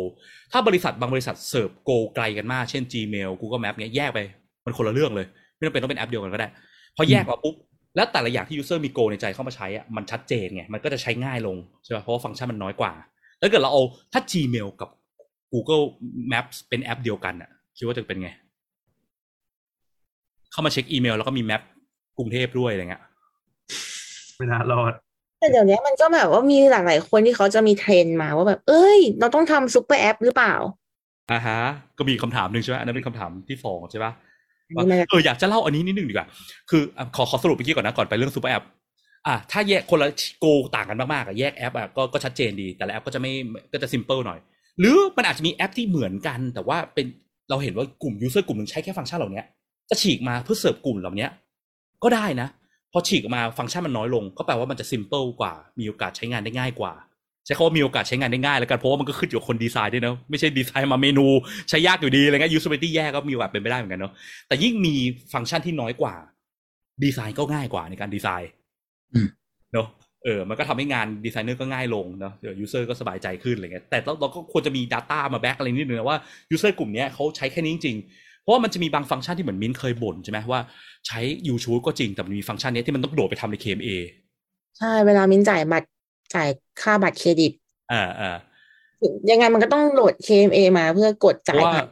[0.51, 4.19] ถ้าบริษัทบางบริษัท serve goal ไกลกันมาก เช่น Gmail Google Map เนี้ยแยกไป
[4.65, 6.47] มันคนละเรื่องเลย ไม่จำเป็นต้องเป็นแอปเดียวกันก็ได้
[6.95, 7.55] พอแยกมาปุ๊บ
[7.95, 12.91] แล้วแต่ละอย่างที่ user มี goal ในใจเข้ามาใช้อะมันชัดเจนไงมันก็จะใช้ง่ายลงใช่ป่ะเพราะว่าฟังก์ชันมันน้อยกว่า
[13.39, 14.89] แล้วเกิดเราเอาถ้า Gmail กับ
[15.53, 15.83] Google
[16.31, 18.29] Maps เป็นแอปเดียวกันอะคิดว่าจะเป็นไง
[20.51, 21.61] เข้ามาเช็คอีเมลแล้วก็มี map
[22.17, 23.03] กรุงเทพด้วยอะไรเงี้ย
[24.37, 24.93] ไม่น่ารอด
[25.39, 30.55] แต่เดี๋ยวนี้มันก็แบบว่ามีหลายๆคนที่เขาจะมีเทรนด์มาว่าแบบ เอ้ย เราต้องทำ super app หรือเปล่า
[31.31, 31.59] อ่าฮะ
[31.97, 34.11] ก็มีคำถามหนึ่งใช่ไหมอันนั้นเป็นคำถามที่สองใช่ปะ
[34.67, 36.27] อันนี้มันเอออยากจะเล่าอันนี้นิดนึงดีกว่า
[36.69, 38.63] คืออะขอขอสรุปเมื่อกี้ก่อนนะก่อนไปเรื่อง super app
[39.27, 40.07] อะถ้าแยกคนละ
[40.39, 43.31] goal ต่างกันมากๆอะแยกแอปอะก็ก็ชัดเจนดีแต่ละแอปก็จะไม่
[43.73, 44.39] ก็จะซิมเ l ิลหน่อย
[44.79, 47.05] หรือมันอาจจะมีแอปที่เหมือนกัน แต่ว่าเป็น
[47.49, 49.41] เราเห็นว่ากลุ่ม user กลุ่มหนึ่งใช้แค่ฟังก์ชันเหล่านี้
[49.89, 51.27] จะฉีกมาเพื่อเสิร์ฟกลุ่มเหล่านี้
[52.03, 52.47] ก็ได้นะ
[52.91, 56.93] พอฉีกออกมาฟังก์ชันมันน้อยลง ก็แปลว่ามันจะซิมเ l ิลกว่า มีโอกาสใช้งานได้ง่ายกว่า
[57.45, 61.25] ใช้คำว่ามีโอกาสใช้งานได้ง่ายแล้วกันเพราะว่ามันก็ขึ้นอยู่กับคนดีไซน์ด้วยเนอะไม่ใช่ดีไซน์มาเมนู
[61.69, 64.13] ใช้ยากอยู่ดีอะไรเงี้ย usability แย่ก็มีโอกาสเป็นไปได้เหมือนกันเนาะ
[64.47, 64.93] แต่ยิ่งมี
[65.33, 66.15] ฟังก์ชันที่น้อยกว่า
[67.03, 68.51] ดีไซน์ก็ง่ายกว่าในการดีไซน์
[69.13, 69.27] อืม
[69.73, 69.87] เนอะ
[70.23, 76.17] เออ มันก็ทำให้งานดีไซเนอร์ก็ง่ายลงเนาะเดี๋ยว user ก็สบายใจขึ้นอะไรเงี้ยแต่เราเราก็ควรจะมี Data มา back อะไรนิดนึงนะว่า
[76.51, 80.59] user กลุ่มเนี้ยเขาใช้แค่นี้จริงๆ เพราะว่ามันจะมีบางฟังก์ชันที่เหมือนมินเคยบ่นใช่ไหมว่า
[81.07, 83.89] ใช้ YouTube ก็จริงแต่มันมีฟังก์ชันเนี้ยที่มันต้องโดดไปทำใน KMA
[84.77, 85.87] ใช่เวลามินจ่ายบัตร
[86.33, 86.47] จ่าย
[86.81, 87.51] ค่าบัตรเครดิต
[87.91, 88.27] อ่าอ่า
[89.29, 91.85] ยังไงมันก็ต้องโหลด KMA มาเพื่อกดเพจ่าราะยว่าผ่าน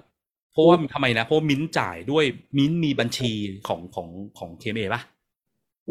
[0.52, 2.26] เพราะว่าทำไมนะ เพราะว่ามิ้นจ่ายด้วย
[2.58, 3.32] มิ้นมีบัญชี
[3.68, 4.08] ของของ
[4.38, 5.02] ของ KMA ป่ะ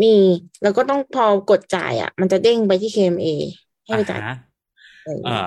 [0.03, 0.15] มี
[0.63, 3.27] แล้วก็ต้องพอกดจ่ายอะ มันจะเด้งไปที่ KMA
[3.85, 4.35] ให้ไปจ่ายอ่าฮะ
[5.03, 5.43] อะไรอย่างเงี้อ่าย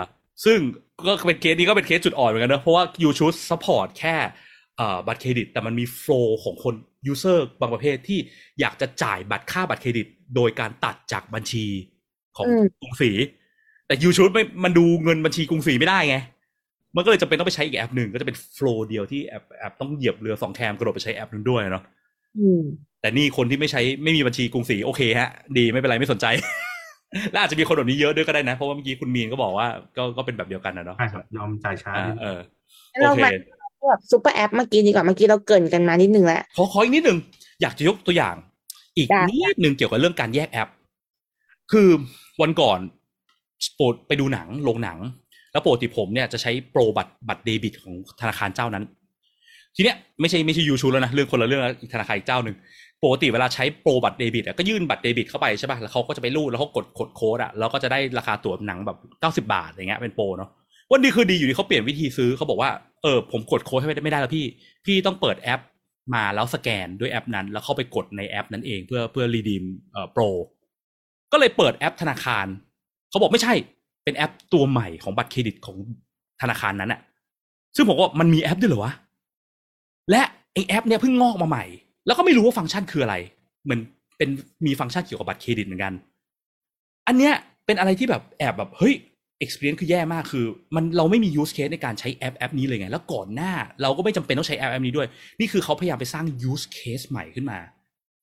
[0.45, 0.59] ซึ่ง
[1.07, 4.25] ก็เป็นเคสนี้ก็เป็นเคสจุดอ่อนเหมือนกันเนอะเพราะว่า you choose support แค่อ่า
[5.07, 6.75] บัตรเครดิต แต่มันมี flow ของคน
[7.11, 8.19] user บางประเภทที่
[8.59, 11.65] อยากจะจ่ายบัตรค่าบัตรเครดิต โดยการตัดจากบัญชี
[12.37, 13.11] ของอืมกรุงศรี
[13.87, 16.17] แต่ UChoose ไม่มันดูเงินบัญชีกรุงศรีไม่ได้ไง
[16.95, 21.83] มันก็เลยจะเป็นต้องไปใช้อีกแอปหนึ่งก็จะเป็น flow เดียวที่แอปแอปต้องเหยียบเรือสองแคมกระโดดไปใช้แอปหนึ่งด้วยเนาะ
[22.39, 22.61] อืม
[23.01, 26.25] แต่นี่คนที่ไม่ใช้ไม่มีบัญชีกรุงศรีโอเคฮะ ดีไม่เป็นไรไม่สนใจ
[27.31, 29.67] และอาจจะมีคนแบบนี้เยอะด้วยก็ได้นะ เพราะว่าเมื่อกี้คุณมินก็บอกว่า
[29.97, 32.39] ก็ก็เป็นแบบเดียวกันนะเนาะใช่ครับยอมจ่ายช้าอ่านิดเออ
[32.91, 33.29] งั้นโอเรามา
[33.87, 37.17] แบบซุปเปอร์แอปเมื่อกี้ดีกว่าเมื่อกี้เราเกริ่นกันมานิดนึงแล้วขอขออีกนิดหนึ่ง
[37.61, 38.35] อยากจะยกตัวอย่าง
[38.97, 40.69] อีกได้นิดหนึ่งเกี่ยวกับเรื่องการแยกแอป
[41.71, 41.89] คือ
[42.41, 42.79] วันก่อน
[43.75, 44.97] โปรดไปดูหนังโรงหนัง
[45.51, 48.83] แล้วปกติผมเนี่ยจะใช้โปรบัตรบัตรเดบิตของธนาคารเจ้านั้น
[49.75, 52.55] ทีเนี้ยไม่ใช่ไม่ใช่ยูชูแล้วนะเรื่องคนละเรื่องแล้วอีกธนาคารอีกเจ้าหนึ่ง
[53.03, 60.49] ปกติเวลาใช้โปรบัตรเดบิตอะก็ยื่นบัตรเดบิตเข้าไปใช่ป่ะแล้วเขาก็จะไปรูดแล้วเขากดกดโค้ดอะแล้วก็จะได้ราคาตั๋วหนังแบบเก้าสิบาทอย่างเงี้ยเป็นโปรเนาะ
[60.91, 62.69] วันดีคืนดีอยู่ดีเขาเปลี่ยนวิธีซื้อเขาบอกว่า
[63.03, 64.45] เออผมกดโค้ดให้ไม่ได้แล้วพี่
[64.85, 65.61] พี่ต้องเปิดแอป
[66.15, 70.23] มาแล้วสแกนด้วยแอปนั้น แล้วเข้าไปกดในแอปนั้นเองเพื่อเพื่อ redeem เอ่อโปร
[71.31, 72.45] ก็เลยเปิดแอปธนาคาร
[73.09, 73.53] เขาบอกไม่ใช่
[74.03, 75.77] เป็นแอปตัวใหม่ของบัตรเครดิตของ
[76.41, 76.99] ธนาคารนั้นอะ
[77.75, 78.93] ซึ่งผมว่ามันมีแอปด้วยเหรอวะ
[80.11, 80.21] และ
[80.53, 81.65] ไอแอป เนี่ยเพิ่งงอกมาใหม่
[82.05, 83.15] แล้วก็ไม่รู้ว่าฟังก์ชันคืออะไร
[83.63, 83.81] เหมือน
[84.17, 84.29] เป็น
[84.65, 85.93] มีฟังก์ชันเกี่ยวกับบัตรเครดิตเหมือนกัน
[87.07, 87.33] อันเนี้ย
[87.65, 88.95] เป็นอะไรที่แบบแอบแบบเฮ้ย
[89.43, 90.45] experience คือแย่มากคือ
[90.75, 95.07] มันเราไม่มี use case ในการใช้แอปแอปนี้เลยไง แล้วก่อนหน้าเราก็ไม่จำเป็นต้องใช้แอปแอปนี้ด้วย
[95.39, 97.59] นี่คือเขาพยายามไปสร้าง use case ใหม่ขึ้นมา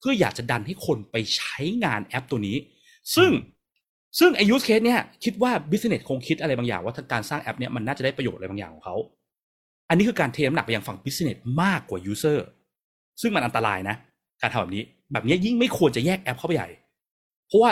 [0.00, 2.57] เพื่ออยากจะดันให้คนไปใช้งานแอปตัวนี้
[3.16, 3.31] ซึ่ง
[4.18, 8.96] ซึ่งไอ use case เนี่ยคิดว่า business คงคิดอะไรบางอย่างว่าการสร้างแอปเนี่ยมันน่าจะได้ประโยชน์อะไรบางอย่างของเขา
[9.88, 12.38] อันนี้คือการเทน้ำหนักไปยังฝั่ง business มากกว่า user
[13.20, 13.96] ซึ่งมันอันตรายนะ
[14.42, 16.68] การทำแบบนี้ แบบนี้ยิ่งไม่ควรจะแยกแอปเข้าไปใหญ่
[17.48, 17.70] เพราะว่า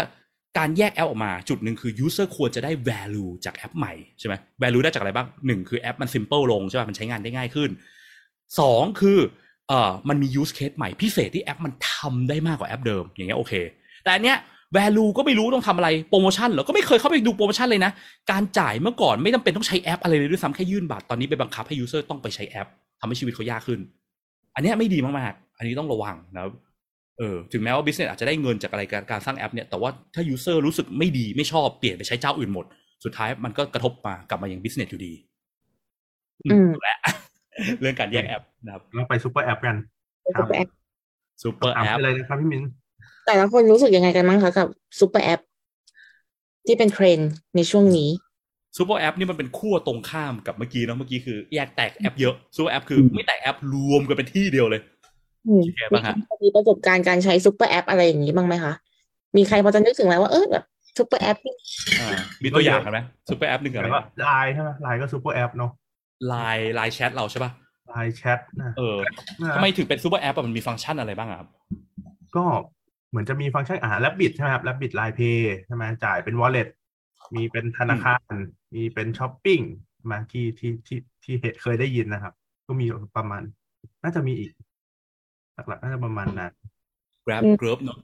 [0.59, 7.71] การแยกแอปออกมาจุดหนึ่งคือ user ควรจะได้ value จากแอปใหม่ใช่ไหม value ได้จากอะไรบ้างหนึ่งคือแอปมัน simple ลงใช่ป่ะมันใช้งานได้ง่ายขึ้น
[8.61, 9.19] สองคือ
[9.69, 13.53] เอ่อมันมี use case ใหม่พิเศษที่แอปมันทำได้มากกว่าแอปเดิม อย่างเงี้ยโอเค
[14.05, 14.37] แต่อันเนี้ย
[14.77, 17.93] value ก็ไม่รู้ต้องทำอะไรโปรโมชั่นเหรอก็ไม่เคยเข้าไปดูโปรโมชั่นเลยนะ
[18.31, 22.69] การจ่ายเมื่อก่อนไม่จำเป็นต้องใช้แอปอะไรเลยด้วยซ้ำแค่ยื่นบัตรตอนนี้ไปบังคับให้ user ต้องไปใช้แอป
[23.01, 23.81] ทำให้ชีวิตเขายากขึ้น
[24.55, 26.53] อันเนี้ยไม่ดีมากๆอันนี้ต้องระวังนะครับ
[27.19, 32.67] เออถึงแม้ว่า business อาจจะได้เงินจากอะไรการการสร้างแอปเนี่ยแต่ว่าถ้า user รู้สึกไม่ดีไม่ชอบเปลี่ยนไปใช้เจ้าอื่นหมด
[33.05, 35.13] สุดท้ายมันก็กระทบมากลับมาอย่าง business อยู่ดี
[36.45, 36.99] อืมถูกแล้ว
[37.81, 39.77] เรื่องการแยกแอปนะครับเราไปซูเปอร์แอปกัน
[40.23, 40.69] เป็นซุปเปอร์แอป
[41.43, 42.65] ซูเปอร์ถามแอปไปเลยนะครับพี่มิ้น
[43.27, 45.41] แต่ละคนรู้สึกยังไงกันบ้างคะกับซุปเปอร์แอป
[46.67, 48.11] ที่เป็นเทรนด์ในช่วงนี้
[48.77, 54.83] ซูเปอร์แอปนี่มันเป็นขั้วตรงข้ามกับเมื่อกี้เนาะเมื่อกี้คือแยกแตกแอปเยอะซูเปอร์แอปคือไม่แตกแอปรวมกันเป็นที่เดียวเลย
[55.47, 58.73] อืมคิดไงบ้างฮะมีประสบการณ์การใช้ซุปเปอร์แอปอะไรอย่างนี้บ้างไหมคะ
[59.37, 60.65] มีใครพอจะนึกถึงไหมว่าเออแบบ
[60.99, 61.55] ซุปเปอร์แอปที่
[62.01, 62.09] อ่า
[62.43, 65.71] มีตัวอย่างกันไหมซูเปอร์แอปหนึ่งอะไรแล้วก็ไลน์ใช่ไหมไลน์ก็ซูเปอร์แอปเนาะ
[66.29, 67.51] ไลน์ไลน์แชทเราใช่ป่ะ
[67.89, 68.97] ไลน์แชทนะเออ
[69.55, 71.49] ทำไมถึงเป็นซูเปอร์แอปอะมันมีฟังก์ชันอะไรบ้างอะครับ
[72.37, 72.45] ก็
[73.11, 76.69] เหมือนจะมีฟังก์ชันอ่า Rabbit ใช่ไหมครับ Rabbit LINE Pay ใช่ไหมจ่ายเป็น wallet
[77.35, 78.33] มีเป็นธนาคาร
[78.75, 79.61] มีเป็นช้อปปิ้ง
[80.11, 82.35] มาที่ที่ที่ที่เห็นเคยได้ยินนะครับ
[82.67, 83.43] ก็มีประมาณ
[84.03, 84.51] น่าจะมีอีก
[85.55, 86.53] หลักๆน่าจะประมาณนั้น
[87.27, 87.99] Grab อืม Grab เนาะ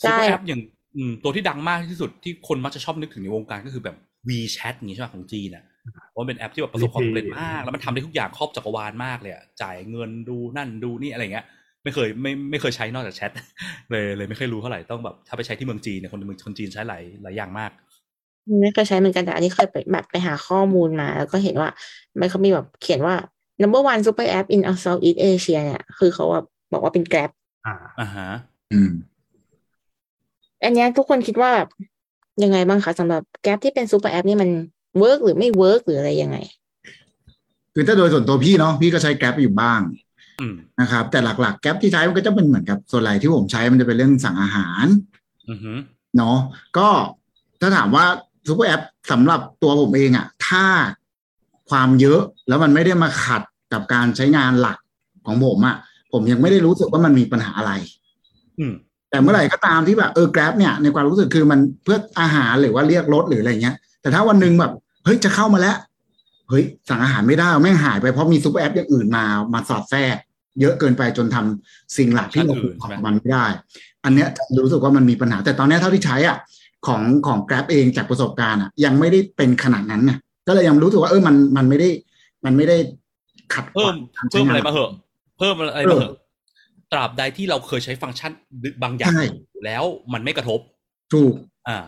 [0.00, 0.60] ใช่ซูเปอร์แอปอย่าง
[0.96, 3.96] อืมตัวที่ดังมากที่สุดที่คนมักจะชอบนึกถึงในวงการก็คือแบบ
[4.28, 5.64] WeChat อย่างนี้ใช่ไหมของจีนอะ
[6.10, 11.46] เพราะมันเป็นแอปที่แบบประสบความสำเร็จมาก แล้วมันทำได้ทุกอย่างครอบจักรวาลมากเลยอะจ่ายเงินดูนั่นดูนี่อะไรเงี้ย
[11.82, 13.30] ไม่เคยไม่ไม่เคยใช้นอกจากแชท
[13.90, 17.70] เลยเลยไม่เคยรู้เท่าไหร่ต้องแบบถ้าไปใช้ที่เมืองจีนเนี่ยคนเมืองคนจีนใช้หลายหลายอย่างมาก
[18.62, 21.68] ไม่เคยใช้เหมือนกันแต่อันนี้เคยไปแบบไปหาข้อมูลมา แล้วก็เห็นว่า
[22.20, 23.14] มันเขามีแบบเขียนว่า
[23.62, 27.30] number one super app in Southeast Asia เนี่ยคือเขาแบบ บอกว่าเป็น Grab
[27.66, 28.30] อ่าอ่าฮะ
[28.72, 28.90] อืม
[30.64, 31.68] อันเนี้ยทุกคนคิดว่าแบบ
[32.42, 34.50] ยังไงบ้างคะสำหรับ Grab ที่เป็น super app นี่มัน
[34.98, 36.36] เวิร์กหรือไม่เวิร์กหรืออะไรยังไง
[37.74, 39.80] คือถ้าโดยส่วนตัวพี่เนาะพี่ก็ใช้ Grab อยู่บ้าง
[40.40, 44.86] อืมนะครับ แต่หลักๆ Grab ที่ใช้มันก็จะเป็นเหมือนกับส่วนใหญ่ที่ผมใช้มันจะเป็นเรื่องสั่งอาหาร
[45.50, 45.72] อือฮึ
[46.16, 46.36] เนาะ
[46.78, 46.88] ก็
[47.60, 48.04] ถ้าถามว่า
[48.48, 50.64] ซูเปอร์แอปสำหรับตัวผมเองอะถ้า
[51.70, 54.78] ความเยอะแล้วมันไม่ได้มาขัดกับการใช้งานหลัก
[55.26, 55.76] ของผมอะ
[56.12, 57.72] ผมยังไม่ได้รู้สึกว่ามันมีปัญหาอะไร
[58.58, 58.72] อืม
[59.10, 64.72] แต่เมื่อไหร่ก็ตามที่แบบเออ Grab เนี่ยในความรู้สึกคือมันเพื่ออาหารหรือว่าเรียกรถหรืออะไรเงี้ย แต่ถ้าวันหนึ่งแบบ
[65.04, 65.76] เฮ้ยจะเข้ามาแล้ว
[66.48, 70.16] เฮ้ยสั่งอาหารไม่ได้แม่งหายไปเพราะมีซูเปอร์แอปอย่างอื่นมามาสอดแทรก
[70.60, 73.46] เยอะเกินไปจนทำสิ่งหลักที่เราควรของมันไม่ได้
[74.04, 76.36] อันเนี้ยจะรู้สึกว่ามันมีปัญหา แต่ตอนเนี้ยเท่าที่ใช้อะ
[76.86, 81.88] ของของ Grab เองจากประสบการณ์อะยังไม่ได้เป็นขนาดนั้นเนี่ยก็เลยยังรู้สึกว่าเออมันมันไม่ได้
[82.44, 82.76] มันไม่ได้
[83.54, 84.90] ขัดขเพิ่วามงการใช้เพิ่มงานอะไรมาเหอะ
[85.40, 86.14] เพิ่มอะไรมาเหอะ
[86.92, 88.32] ตราบใดที่เราเคยใช้ฟังก์ชัน
[88.82, 90.60] บางอย่างใช่อยู่แล้วมันไม่กระทบ
[91.14, 91.34] ถูก
[91.68, 91.78] อ่า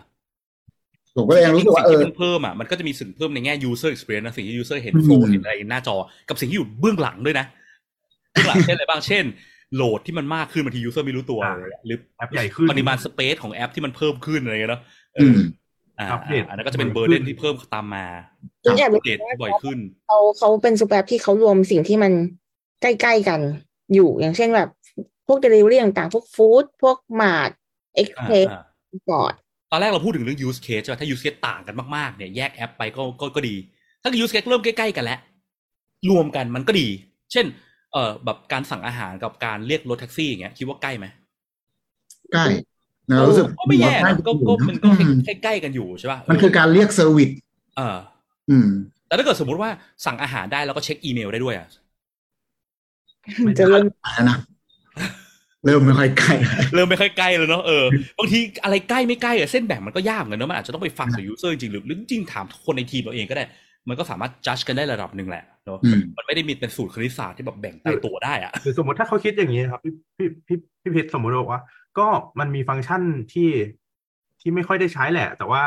[1.16, 5.96] ผมก็เลยยังรู้สึกว่าเอสิ่งอที่มันเพิ่มอะมันก็จะมีสิ่งเพิ่มในแง่ user experience นะสิ่งที่ user เห็นอืมโฟล์เห็นอะไรหน้าจอ
[6.28, 7.46] กับสิ่งที่อยู่เบื้องหลังด้วยนะ
[8.30, 9.24] เบื้องหลังเช่นอะไรบ้างเช่น
[9.74, 14.82] โหลดที่มันมากขึ้นบางที user ไม่รู้ตัวอ่าอะไรเงี้ยหรือแอปใหญ่ขึ้นปริมาณสเปซของแอปที่มันเพิ่มขึ้นอะไรเงี้ยเนาะ
[15.14, 15.38] เออือม
[15.98, 18.06] อ่าอัปเดตอันนั้นก็จะเป็นบ่เบออยร์เดนขึ้นที่เพิ่มตามมา
[18.64, 22.12] จริงๆอยากอัรู้ปเดตที่บ่อยขึ้นเขาเขาเป็นซูเปอร์แอปที่เขารวมสิ่งที่มัน
[22.82, 23.40] ใกล้ๆกัน
[23.94, 24.68] อยู่อย่างเช่นแบบ
[25.26, 27.50] พวกเดลิเวอรี่ต่างๆ พวก food พวก mart
[27.96, 28.62] express อ่า
[29.10, 29.32] ก่อน
[29.70, 33.54] ตอนแรกเราพูดถึงเรื่อง use case ใช่ไหมถ้า use case ต่างกันมากๆเนี่ยแยกแอปไปก็ก็ก็ดี
[34.02, 35.20] ถ้า use case เริ่มใกล้ๆกันแล้ว
[36.10, 36.88] รวมกันมันก็ดี
[37.32, 37.46] เช่น
[37.92, 41.06] เอ่อแบบการสั่งอาหารกับการเรียกรถแท็กซี่อย่างเงี้ยคิดว่าใกล้ไหม
[42.32, 42.46] ใกล้
[43.08, 44.88] นะรู้สึกก็ไม่แย่ว่านะก็ก็มันก็
[45.26, 47.30] ใกล้ๆกันอยู่ใช่ป่ะมันคือการเรียก service
[47.76, 47.96] เออ
[48.50, 48.68] อืม
[49.06, 49.70] แต่ถ้าเกิดสมมุติว่า
[50.06, 51.81] สั่งอาหารได้แล้วก็เช็คอีเมลได้ด้วยอะมัน
[53.58, 54.38] จะเริ่มแล้วนะ
[55.64, 56.32] เริ่มไม่ค่อยใกล้
[56.74, 57.84] เริ่มไม่ค่อยใกล้แล้วเนาะเออ
[58.18, 63.44] บางทีอะไรใกล้ไม่ใกล้อะเส้นแบ่งมันก็ยากเหมือนกันเนอะมันอาจจะต้องไปฟังจาก user จริงๆหรือหรือจริงๆถามคนในทีมเราเองก็ได้
[63.88, 71.62] มันก็สามารถจัดกันได้ระดับหนึ่งแหละเนาะอืมมันไม่ได้มีเป็นสูตรคณิตศาสตร์ที่แบบแบ่งตายตัวได้อะหรือสมมติถ้าเขาคิดอย่างนี้ครับพี่พี่พี่พี่เพชรสมมติบอกว่า
[71.98, 72.06] ก็
[72.38, 73.50] มันมีฟังก์ชันที่
[74.40, 75.62] ที่ไม่ค่อยได้ใช้แหละ แต่ว่า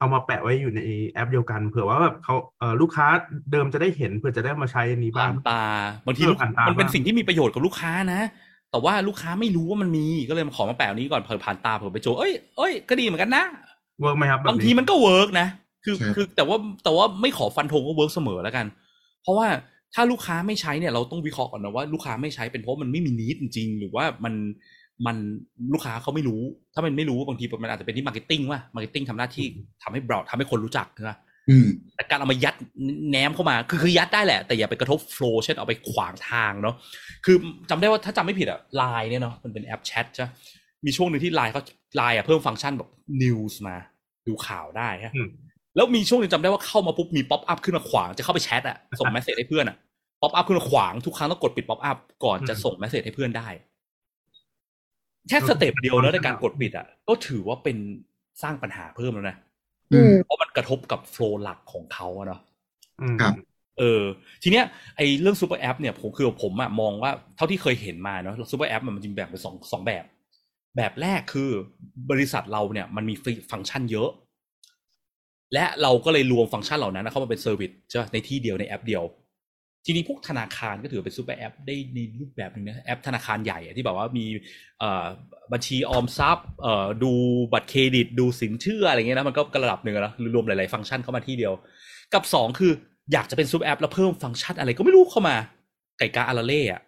[0.00, 3.06] เอามาแปะไว้อยู่ในแอปเดียวกันเผื่อว่าแบบเขาเออลูกค้า
[3.52, 5.62] เดิมจะได้เห็นเผื่อจะได้มาใช้อันนี้บ้าผ่างนตา
[6.06, 8.20] บางทีเออลูกผ่านตามันเป็นบ้างสิ่งที่มีประโยชน์กับลูกค้านะ
[8.70, 13.44] แต่ว่าลูกค้าไม่รู้ว่ามันมีก็เลยมาขอมาแปะอันนี้ก่อนเผื่อผ่านตาเผื่อไปโจเอ้ยเอ้ยก็ดีเหมือนกันนะ
[14.00, 15.46] เวิร์กไหมครับแบบบางทีมันก็เวิร์กนะ
[15.84, 18.66] คือใช่คือแต่ว่าแต่ว่าไม่ขอฟันธงว่าเวิร์กเสมอแล้วกัน
[19.22, 19.48] เพราะว่า
[19.94, 24.34] ถ้าลูกค้าไม่ใช้เนี่ยเราต้องวิเคราะห์ก่อนนะว่าลูกค้าไม่ใช้เป็นเพราะมันไม่มีนิดจริงๆหรือว่ามัน
[25.06, 25.16] มัน
[25.72, 26.40] ลูกค้าเขาไม่รู้
[26.74, 29.46] ถ้ามันไม่รู้บางทีมันอาจจะเป็นที่มาร์เก็ตติ้งว่ามาร์เก็ตติ้งทำหน้าที่
[29.82, 31.12] ทำให้ broad ทำให้คนรู้จักใช่ไหม
[31.50, 32.54] อืมแต่การเอามายัด
[33.10, 36.74] แนมเข้ามา คือคือยัดได้แหละ แต่อย่าไปกระทบ flow เช่นเอาไปขวางทางเนาะ
[37.24, 37.36] คือ
[37.70, 40.28] จำได้ว่าถ้าจำไม่ผิดอะไลน์เนี่ยเนาะมันเป็นแอปแชทใช่ไหม
[40.86, 41.62] มีช่วงหนึ่งที่ไลน์เขา
[41.96, 42.88] ไลน์อะเพิ่มฟังก์ชันแบบ
[43.22, 43.76] news มา
[44.26, 45.28] ดูข่าวได้ฮะอืม
[45.76, 49.76] แล้วมีช่วงหนึงจำได้ว่าเข้ามาปุ๊บมี popup ขึ้นมาขวางจะเข้าไปแชทอะส่ง message ให้เพื่อนอะ
[50.22, 53.48] popup ขึ้นมาขวางทุกครั้งต้องกดปิด popup ก่อนจะส่ง message ให้เพื่อนได้
[55.28, 57.76] แค่ step เดียวแล้วในการกดปิดอะก็ถือว่าเป็น
[58.42, 59.36] สร้างปัญหาเพิ่มแล้วนะ
[59.92, 62.40] อืมเพราะมันกระทบกับ flow หลักของเขาอะเนาะ
[63.02, 63.34] อืมครับ
[63.78, 64.02] เออ
[64.42, 64.64] ทีเนี้ย
[64.96, 70.04] ไอ้เรื่อง super app เนี่ยผมคือผมอะมองว่าเท่าที่เคยเห็นมาเนาะ super app มันจริงแบ่งเป็นสองสองแบบ
[70.76, 71.50] แบบแรกคือ
[72.10, 74.10] บริษัทเราเนี่ย มันมี feature ฟังก์ชันเยอะ
[75.54, 79.02] และเราก็เลยรวมฟังก์ชันเหล่านั้นเข้ามาเป็น service ใช่ไหมในที่เดียวในแอปเดียว
[79.84, 84.26] ทีนี้พวกธนาคารก็ถือเป็น super app ได้ในรูปแบบหนึงนะแอปธนาคารใหญ่อะที่แบบว่ามี
[84.78, 85.06] เอ่อ
[85.52, 87.12] บัญชีออมทรัพย์เอ่อดู
[87.52, 91.52] บัตรเครดิตดูสินเชื่ออะไรเงี้ยนะมันก็ก็ระดับหนึ่งอะนะรวมหลาย ๆ ฟังก์ชันเข้ามาที่เดียว
[92.14, 92.72] กับสองคือ
[93.12, 95.36] อยากจะเป็น super app แล้วเพิ่มฟังก์ชันอะไรก็ไม่รู้เข้ามา
[95.98, 96.82] ไก่กาอาราเล่อะ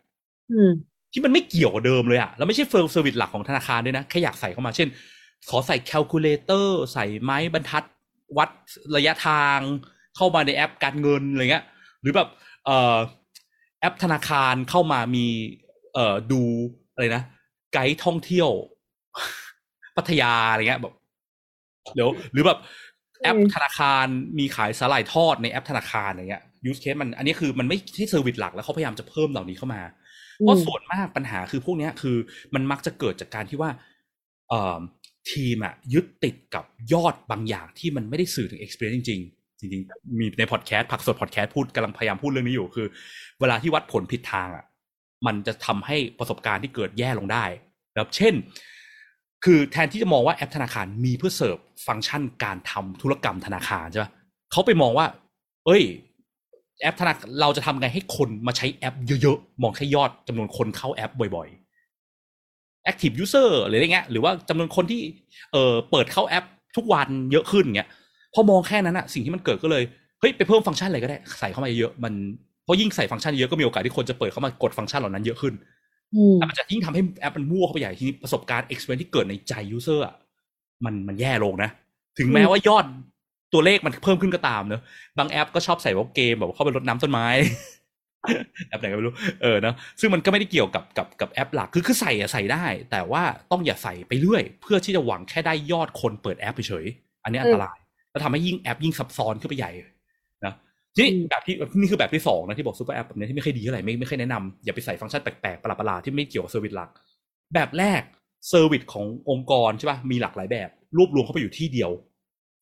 [0.52, 0.70] อืม
[1.12, 4.88] ที่มันไม่เกี่ยวกับเดิมเลยอะแล้วไม่ใช่ firm service หลักของธนาคารด้วยนะแค่อยากใส่เข้ามาเช่น
[5.48, 7.85] ขอใส่ calculator ใส่ไม้บรรทัด
[8.38, 8.50] วัด
[8.96, 9.59] ระยะทาง
[10.16, 11.64] เข้ามาในแอปการเงินอะไรเงี้ย
[12.02, 12.51] หรือแบบเอ่อ
[13.81, 15.27] แอปธนาคารเข้ามามี
[15.94, 16.42] เอ่อดู
[16.92, 17.22] อะไรนะ
[17.72, 18.51] ไกด์ท่องเที่ยว
[19.96, 20.94] พัทยาอะไรเงี้ยแบบ
[21.94, 22.59] เดี๋ยวหรือแบบ
[23.22, 24.07] แอปอืมธนาคาร
[24.38, 29.83] มีขายสาหร่ายทอดในแอปธนาคารอย่างเงี้ย use case มันอันนี้คือมันไม่ใช่ service หลักแล้วเขาพยายามจะเพิ่มเหล่านี้เข้ามา
[30.38, 32.16] เพราะส่วนมากปัญหาคือพวกเนี้ยคือ
[32.55, 33.70] มันมักจะเกิดจากการที่ว่า
[34.48, 34.81] เอ่อ
[35.31, 42.87] ทีมอะยึดติดกับยอดบางอย่างที่มันไม่ได้สื่อถึง experience จริงๆ จริงๆมีในพอดแคสต์ผักสดพอดแคสต์พูดกำลังพยายามพูดเรื่องนี้อยู่คือ
[43.40, 44.64] เวลาที่วัดผลผิดทางอะ
[45.27, 47.44] มันจะทำให้ประสบการณ์ที่เกิดแย่ลงได้
[47.92, 48.35] นะครับเช่น
[49.44, 54.11] คือแทนที่จะมองว่าแอปธนาคารมีเพื่อเสิร์ฟฟังก์ชันการทำธุรกรรมธนาคารใช่ปะ
[54.53, 55.07] เขาไปมองว่า
[55.66, 55.83] เอ้ย
[56.83, 65.01] แอปธนาคารเราจะทำไงให้คนมาใช้แอปเยอะๆ มองแค่ยอดจำนวนคนเข้าแอปบ่อยๆ active user หรืออะไรเงี้ยหรือว่าจำนวนคนที่
[65.53, 66.44] เอ่อเปิดเข้าแอป
[66.77, 67.90] ทุกวันเยอะขึ้นเงี้ย
[68.35, 69.83] พอมองแค่นั้นอะสิ่งที่มันเกิดก็เลย
[70.21, 72.12] เฮ้ยไปเพิ่มฟังก์ชันอะไรก็ได้ใส่เข้ามาเยอะๆมัน
[72.64, 75.55] เพราะยิ่งใส่ฟังก์ชันเยอะก็มีโอกาสที่คนจะเปิดเข้ามากดฟังก์ชันเหล่านั้นเยอะขึ้น
[76.14, 80.14] อืมแต่มันจะยิ่งทำให้แอปมันมั่วเข้าไปใหญ่ทีนี้ประสบการณ์ experience ที่เกิดในใจ user อะ
[80.85, 81.71] มันมันแย่ลงนะ
[82.18, 82.85] ถึงแม้ว่ายอด
[83.53, 84.83] ตัวเลขมันเพิ่มขึ้นก็ตามเนอะ
[85.18, 87.27] บางแอปก็ชอบใส่ว่าเกมแบบว่าเข้าไปรดน้ำต้นไม้
[88.68, 97.77] แอปไหนก็ไม่รู้เออเนอะซึ่งมันก็ไม่ได้เกี่ยวกับกับกับแอปหลักคือคือใส่อะใส่ได้ แต่ว่าต้องอย่าใส่ไปเรื่อย เพื่อที่จะหวังแค่ได้ยอดคนเปิดแอปเฉยๆอันนี้อันตราย
[98.12, 99.70] แล้วทำให้ยิ่งแอปยิ่งซับซ้อนขึ้นไปใหญ่
[100.46, 100.55] นะ
[100.94, 106.90] ทีนี้อืมแบบที่นี่คือแบบที่สองนะที่บอก super app แบบนี้ที่ไม่ค่อยดีเท่าไหร่ไม่ไม่ค่อยแนะนำอย่าไปใส่ฟังก์ชันแปลกๆประหลาดๆที่ไม่เกี่ยวกับ service หลัก
[107.55, 108.03] แบบแรก
[108.48, 111.90] service ขององค์กรใช่ป่ะมีหลากหลายแบบ รวบรวมเข้าไปอยู่ที่เดียว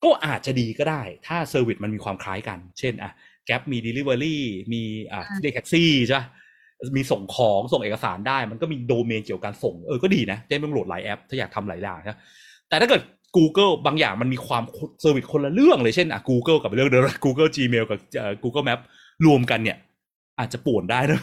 [0.05, 3.13] ก็อาจจะดีก็ได้ ถ้า service มันมีความคล้ายกัน เช่นอะ
[3.47, 4.37] แก p มี Delivery
[4.73, 4.83] มี
[5.13, 6.27] อะเรียกแท็กซี่ใช่ป่ะ
[6.97, 12.19] มีส่งของส่งเอกสารได้ มันก็มีโดเมนเกี่ยวกับการส่งเออก็ดีนะจะได้ไม่ต้องโหลดหลายแอป ถ้าอยากทำหลายอย่างนะ
[12.69, 13.03] แต่ถ้าเกิด
[13.37, 14.63] Google บางอย่างมันมีความ
[15.01, 18.81] เซอร์วิสคนละเรื่องเลยเช่นอะ Google กับเรื่องเดิม Google Gmail กับเอ่อ Google Map
[19.27, 19.77] รวมกันเนี่ย
[20.39, 21.21] อาจจะป่วนได้นะ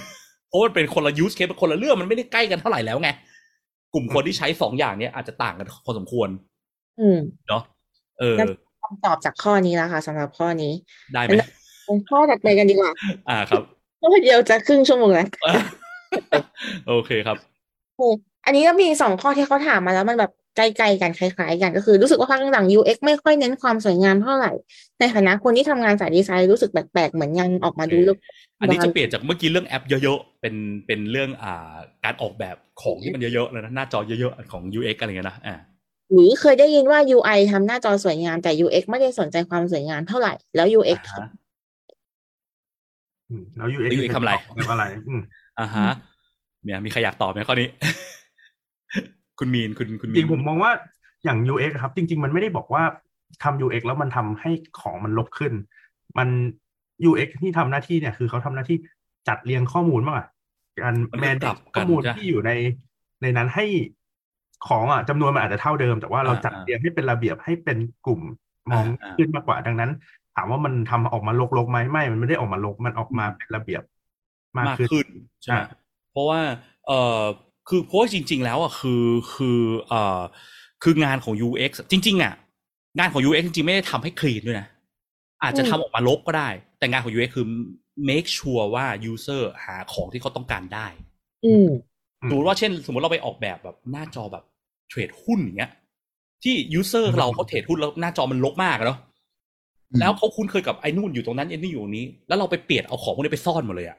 [0.48, 3.10] เพราะมันเป็นคนละ use case เป็นคนละเรื่องมันไม่ได้ใกล้กันเท่าไหร่แล้วไง
[3.93, 6.30] กลุ่มคนที่ใช้สองอย่างเนี้ยอาจจะต่างกันพอสมควร
[7.00, 7.63] อืมเนาะ
[8.20, 8.48] เออแล้ว
[8.84, 10.72] คำตอบจากข้อนี้แล้วค่ะสำหรับข้อนี้
[11.13, 11.32] ได้ไหม
[11.86, 12.91] เป็นข้อถัดไปกันดีกว่า
[13.30, 13.63] อ่าครับ
[13.98, 15.28] เพราะว่าเดียวจะครึ่งชั่วโมงแล้ว
[16.88, 17.38] โอเคครับ
[17.98, 18.08] โอ้
[18.46, 24.52] อันนี้ก็มีสองข้อที่เขาถามมาแล้วมันแบบ ใกล้ๆกันคล้ายๆกันก็คือรู้สึกว่าพักหลังๆ UX ไม่ค่อยเน้นความสวยงามเท่าไหร่
[25.00, 28.17] ในฐานะคนที่ทำงานสายดีไซน์รู้สึกแปลกๆเหมือนยังออกมาดูแล้ว
[28.60, 35.56] อันนี้จะเปลี่ยนจากเมื่อกี้เรื่องแอปเยอะๆเป็นเป็นเรื่องอ่าการออกแบบของที่มันเยอะๆเลยนะหน้าจอเยอะๆของ UX อะไรเงี้ยนะอ่า
[36.12, 41.28] หรือเคยได้ยินว่า UI ทำหน้าจอสวยงามแต่ UX ไม่ได้สนใจความสวยงามเท่าไหร่แล้ว UX อ่าฮะ
[43.30, 45.22] อืมแล้ว UX แล้ว UX ทำอะไรทำอะไรอืม
[45.60, 45.89] อ่าฮะ
[46.65, 47.67] เนี่ยมีใครอยากตอบไหมข้อนี้
[49.39, 50.71] คุณมีนคุณคุณจมีรินงผมมองว่า
[51.23, 52.84] อย่าง UX ครับ จริง ๆ มันไม่ได้บอกว่า
[53.43, 55.54] ทำ UX แล้วมันทำให้ของมันลบขึ้น
[56.17, 56.30] มัน
[57.10, 58.78] UX ที่ทำหน้าที่เนี่ยคือเขาทำหน้าที่
[59.28, 60.28] จัดเรียงข้อมูลมากกว่า
[60.84, 62.52] การมันแมก็นกลับข้อมูลกันใช่ที่อยู่ใน
[63.21, 63.65] ในนั้นให้
[64.67, 68.21] ของอะจำนวนมันอาจจะเท่าเดิม แต่ว่าเราอ่าจัดอ่าเรียงให้เป็นระเบียบให้เป็นกลุ่ม
[68.71, 69.91] มองอ่าขึ้นมากกว่าดังนั้น
[70.36, 73.84] ถามว่ามันทำออกมาลกๆไหมไม่ มันไม่ได้ออกมาลกมันออกมาเป็นระเบียบ
[74.58, 75.08] มากมากขึ้นขึ้น
[75.41, 75.63] ใช่ไหมอ่า
[76.12, 76.41] เพราะว่า
[76.88, 77.19] เออ
[77.67, 80.21] คือเพราะว่าจริง ๆ แล้วอะคือคือเออ
[80.84, 82.34] คืองานของ UX จริง ๆ อะ
[82.97, 84.67] งานของ UX จริง ๆ ไม่ได้ทำให้คลีนด้วยนะ
[85.43, 86.49] อาจจะทำออกมาลบก็ได้
[86.80, 87.47] แต่งานของ UX คือ
[88.10, 90.88] make sure ว่า user หาของที่เขาต้องการได้
[91.45, 91.69] อืม
[92.30, 94.43] สมมติว่าเช่น สมมติเราไปออกแบบแบบหน้าจอแบบ
[94.89, 95.71] เทรดหุ้นอย่างเงี้ย
[96.43, 98.99] ที่ user อืมเราเขาเทรดหุ้นแล้วหน้าจอมันลกมากอะเนาะ
[99.91, 103.97] อืมแล้วเขาคุ้นเคยกับไอ้นู่นอยู่ตรงนั้นไอ้นี่อยู่ตรงนี้ แล้วเราไปเปลี่ยนเอาของพวกนี้ไปซ่อนหมดเลยอะ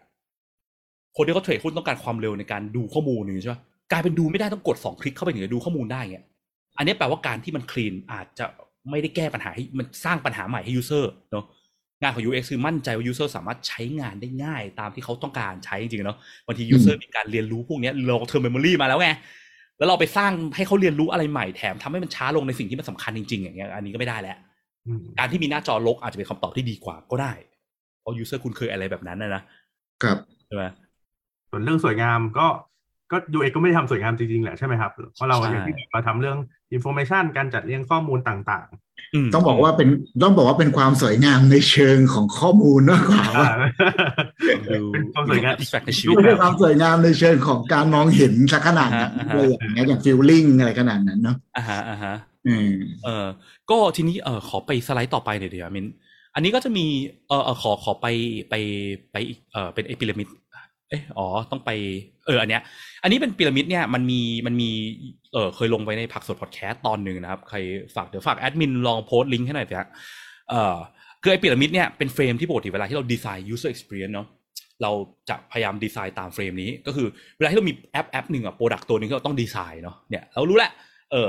[1.16, 3.56] คนที่เขาเทรดหุ้นต้องการความเร็วในการดูข้อมูลอย่างนี้ใช่ไหม
[3.92, 6.26] กลายเป็นดูไม่ได้ต้องกดสองคลิกเข้าไปถึงจะดูข้อมูลได้เงี้ย
[6.78, 8.44] อันนี้แปลว่าการที่มันคลีนอาจจะ
[8.90, 11.44] ไม่ได้แก้ปัญหาให้มันสร้างปัญหาใหม่ให้ user เนาะ
[12.02, 19.08] งานของ UX คือมั่นใจว่า user สามารถใช้งานได้ง่ายตามที่เขาต้องการใช้จริงๆเนาะบางที user มีการเรียนรู้พวกเนี้ย long term memory มาแล้วไง
[19.78, 24.38] แล้วเราไปสร้างให้เขาเรียนรู้อะไรใหม่แถมทำให้มันช้าลงในสิ่งที่มันสำคัญจริงๆ อย่างเงี้ยอันนี้ก็ไม่ได้แล้ว
[24.86, 27.32] อืมการที่มีหน้าจอลกอาจจะเป็นคำตอบที่ดีกว่าก็ได้
[28.00, 29.42] เพราะ user คุณเคยอะไรแบบนั้นนะนะ
[30.02, 30.16] ครับ
[30.46, 30.64] ใช่ไหม
[31.50, 32.46] ส่วนเรื่องสวยงามก็
[33.12, 36.38] ก็ UX ก็ไม่ได้ทำสวยงามจริงๆแหละใช่ไหมครับเพราะเราใช่อย่างที่บอกเราทำเรื่อง
[36.76, 38.66] information การจัดเรียงข้อมูลต่าง
[39.26, 39.88] มต้องบอกว่าเป็น
[40.22, 43.52] ต้องบอกว่าเป็นความสวยงามในเชิงของข้อมูลมากกว่าๆว่า
[44.68, 52.14] ดูเป็นความสวยงาม abstract ในชีวิตไม่ใช่ความสวยงามในเชิงของการมองเห็นสักขนาดนั้นอ่าฮะเลยอย่างเงี้ยอย่าง feeling อะไรขนาดนั้นเนาะอ่าฮะอ่าฮะ
[52.46, 52.70] อืม
[53.04, 53.26] เออ
[53.70, 55.86] ก็ทีนี้เออขอไปสไลด์ต่อไปหน่อยเดียวมิน
[56.34, 56.86] อันนี้ก็จะมี
[57.28, 58.06] เออเออขอขอไป
[58.50, 58.54] ไป
[59.12, 60.28] ไปอีกเออเป็นไอ้พีระมิด
[60.88, 61.70] เอยอ๋อ ต้องไป
[62.26, 62.62] เออ อันเนี้ย
[63.02, 64.70] อันนี้เป็นพีระมิดเนี่ย มันมี มันมี
[65.32, 67.58] เออเคยลงไว้ในผักสดพอดแคสต์ตอนหนึ่งนะครับ ใคร
[67.94, 69.88] ฝาก เดี๋ยวฝากแอดมินลองโพสต์ลิงก์ให้หน่อยสิฮะ
[70.50, 70.76] เออ
[71.22, 74.28] คือไอ้พีระมิดเนี่ย เป็น frame ที่ปกติเวลาที่เรา design user experience เนาะ
[74.82, 74.92] เรา
[75.28, 80.70] จะพยายามดีไซน์ตาม frame นี้ ก็คือ เวลาที่เรามีแอปแอปหนึ่งอะ product ตัวหนึ่งที่เราต้องดีไซน์เนาะ เนี่ย เรารู้แล้ว
[81.12, 81.28] เออ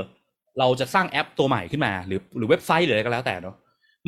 [0.58, 3.56] เราจะสร้างแอปตัวใหม่ขึ้นมา หรือ หรือเว็บไซต์หรืออะไรก็แล้วแต่เนาะ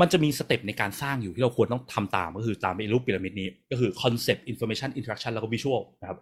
[0.01, 6.19] มันจะมี step ในการสร้างอยู่ที่เราควรต้องทำตามก็คือตามไอ้รูปพีระมิดนี้ ก็คือ concept information interaction แล้วก็ visual นะครับ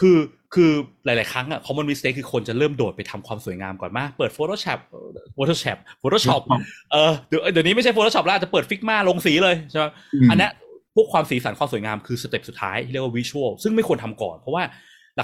[0.00, 0.16] คือ
[0.54, 0.70] คือ
[1.04, 6.42] หลาย ๆ ครั้งอะ common mistake คือคนจะเริ่มโดดไปทำความสวยงามก่อนมาเปิด Photoshop เอ่อ Photoshop Photoshop
[6.92, 10.50] เออเดี๋ยวเดี๋ยวนี้ไม่ใช่ Photoshop แล้วอาจจะเปิด Figma ลงสีเลยใช่ไหมอืมอันเนี้ย
[10.94, 14.62] พวกความสีสันความสวยงามคือ step สุดท้ายที่เรียกว่า visual ซึ่งไม่ควรทำก่อน เพราะว่า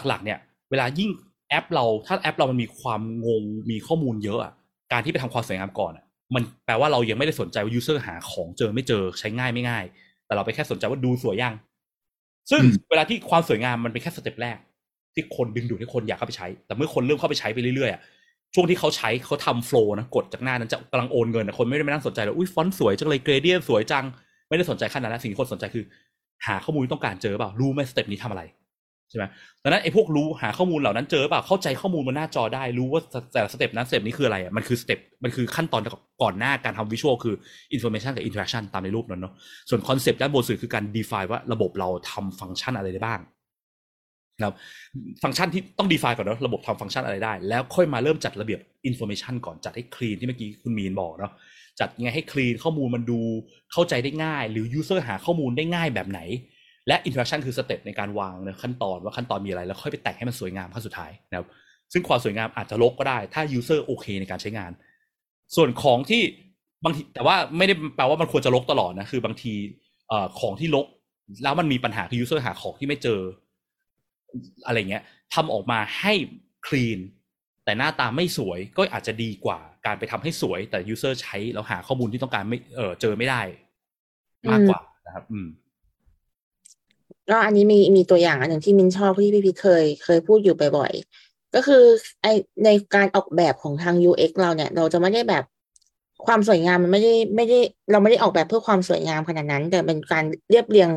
[0.09, 0.39] หลัก ๆ เนี่ย
[0.71, 1.11] เวลายิ่ง
[1.49, 4.53] แอปเราถ้าแอปเรามันมีความงงมีข้อมูลเยอะอะ
[4.93, 9.85] การที่ไปทำความสวยงามก่อนอะ มันแปลว่าเรายังไม่ได้สนใจว่า user หาของเจอไม่เจอใช้ง่ายไม่ง่าย
[10.27, 11.55] แต่เราไปแค่สนใจว่าดูสวยยัง
[12.51, 14.59] ซึ่งอืมเวลาที่ความสวยงามมันเป็นแค่ step แรก
[15.14, 18.01] ที่คนดึงดูดให้คนอยากเข้าไปใช้ แต่เมื่อคนเริ่มเข้าไปใช้ไปเรื่อยๆอะ
[18.55, 24.05] ช่วงที่เขาใช้เขาทำ flow นะกดจากหน้านั้นจะกำลังโอนเงินนะคนไม่ได้มานั่งสนใจเลยอุ้ยฟอนต์สวยจังเลย gradient สวยจัง
[24.49, 25.85] ไม่ได้สนใจขั้นนั้นนะสิ่งที่คนสนใจคือ
[26.47, 28.43] หาข้อมูลที่ต้องการเจอเปล่ารู้ไหม step นี้ทำอะไร
[29.11, 29.25] ใช่ไหม
[29.62, 35.83] ดังนั้นไอ้พวกรู้หาข้อมูลเหล่านั้นเจอเปล่าเข้าใจข้อมูลบนหน้าจอได้ รู้ว่าแต่ละ step นั้น step นี้คืออะไรอะมันคือ step มันคือขั้นตอน
[36.23, 37.35] ก่อนหน้าการทำ visual คือ
[37.75, 39.35] information กับ interaction ตามในรูปนั้นเนาะ
[39.71, 43.21] ส่วน concept ด้านบนสุดคือการ define ว่าระบบเราทำฟังก์ชันอะไรได้บ้าง
[44.37, 44.55] นะครับ
[45.23, 51.33] ฟังก์ชันที่ต้อง define ก่อนเนาะระบบทำฟังก์ชันอะไรได้ แล้วค่อยมาเริ่มจัดระเบียบ information ก่อนจัดให้ clean ที่เมื่อกี้คุณมีนบอกเนาะ
[51.81, 53.21] จัดยังไงให้ clean ข้อมูลมันดู
[53.73, 56.21] เข้าใจได้ง่าย หรือ user หาข้อมูลได้ง่ายแบบไหน
[56.88, 61.46] และ interaction คือสเต็ปในการวางนะขั้นตอนว่าขั้นตอนมีอะไร แล้วค่อยไปแต่งให้มันสวยงามขั้นสุดท้ายนะครับ
[61.92, 64.72] ซึ่งความสวยงามอาจจะลกก็ได้ ถ้า user โอเคในการใช้งาน
[65.57, 66.22] ส่วนของที่
[66.85, 69.53] บางทีแต่ว่าไม่ได้แปลว่ามันควรจะลกตลอดนะคือบางที
[70.12, 70.87] อของที่ลก
[71.42, 73.20] แล้วมันมีปัญหาคือ user หาของที่ไม่เจอ
[74.66, 75.03] อะไรเงี้ย
[75.35, 76.12] ทำออกมาให้
[76.66, 76.98] clean
[77.64, 83.42] แต่หน้าตาไม่สวยก็อาจจะดีกว่าการไปทำให้สวย แต่ user ใช้แล้วหาข้อมูลที่ต้องการไม่เออเจอไม่ได้
[84.51, 85.46] มากกว่านะครับ อืม
[87.31, 91.85] ก็อันนี้มีมีตัวอย่างอันหนึ่งที่มินชอบที่พี่พีเคยเคยพูดอยู่บ่อยๆ ก็คือ
[92.23, 92.27] ไอ
[92.64, 95.45] ในการออกแบบของทาง UX เราเนี่ย เราจะไม่ได้แบบ
[96.27, 97.59] ความสวยงามมันไม่ได้ไม่ได้
[97.91, 100.91] เราไม่ได้ออกแบบเพื่อความสวยงามขนาดนั้น แต่เป็นการเรียบเรียง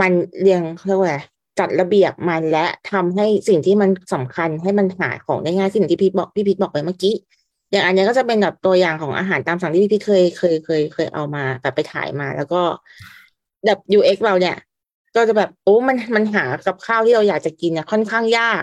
[0.00, 1.18] มันเรียงเรียกว่า
[1.58, 7.14] จัดระเบียบมันและทำให้สิ่งที่มันสำคัญให้มันหาของได้ง่ายสิ่งที่พี่บอกพี่พีทบอกไปเมื่อกี้
[7.70, 12.62] อย่างอันนี้ก็จะเป็นแบบตัวอย่างของอาหารตามสั่งที่พี่พีทเคยเคยเคยเคยเอามาแบบไปถ่ายมา แล้วก็
[13.66, 14.56] แบบ UX เราเนี่ย
[15.16, 18.62] ก็จะแบบโอ้มันมันหากับข้าวที่เราอยากจะกินเนี่ยค่อนข้างยาก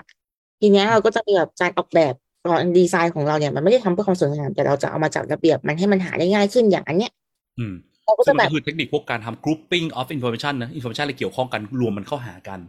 [0.60, 2.14] ทีเนี้ยเราก็จะมีแบบการออกแบบ
[2.46, 7.12] ก่อนดีไซน์ของเราเนี่ยมันไม่ได้ทำเพื่อความสวยงามแต่เราจะเอามาจัดระเบียบมันให้มันหาได้ง่ายขึ้นอย่างอันเนี้ย
[7.58, 12.60] อืมเราก็ซึ่จะงแบมันบก็คือเทคนิคพวกการทำ grouping of information นะ information อะไรเกี่ยวข้องกันรวมมันเข้าหากัน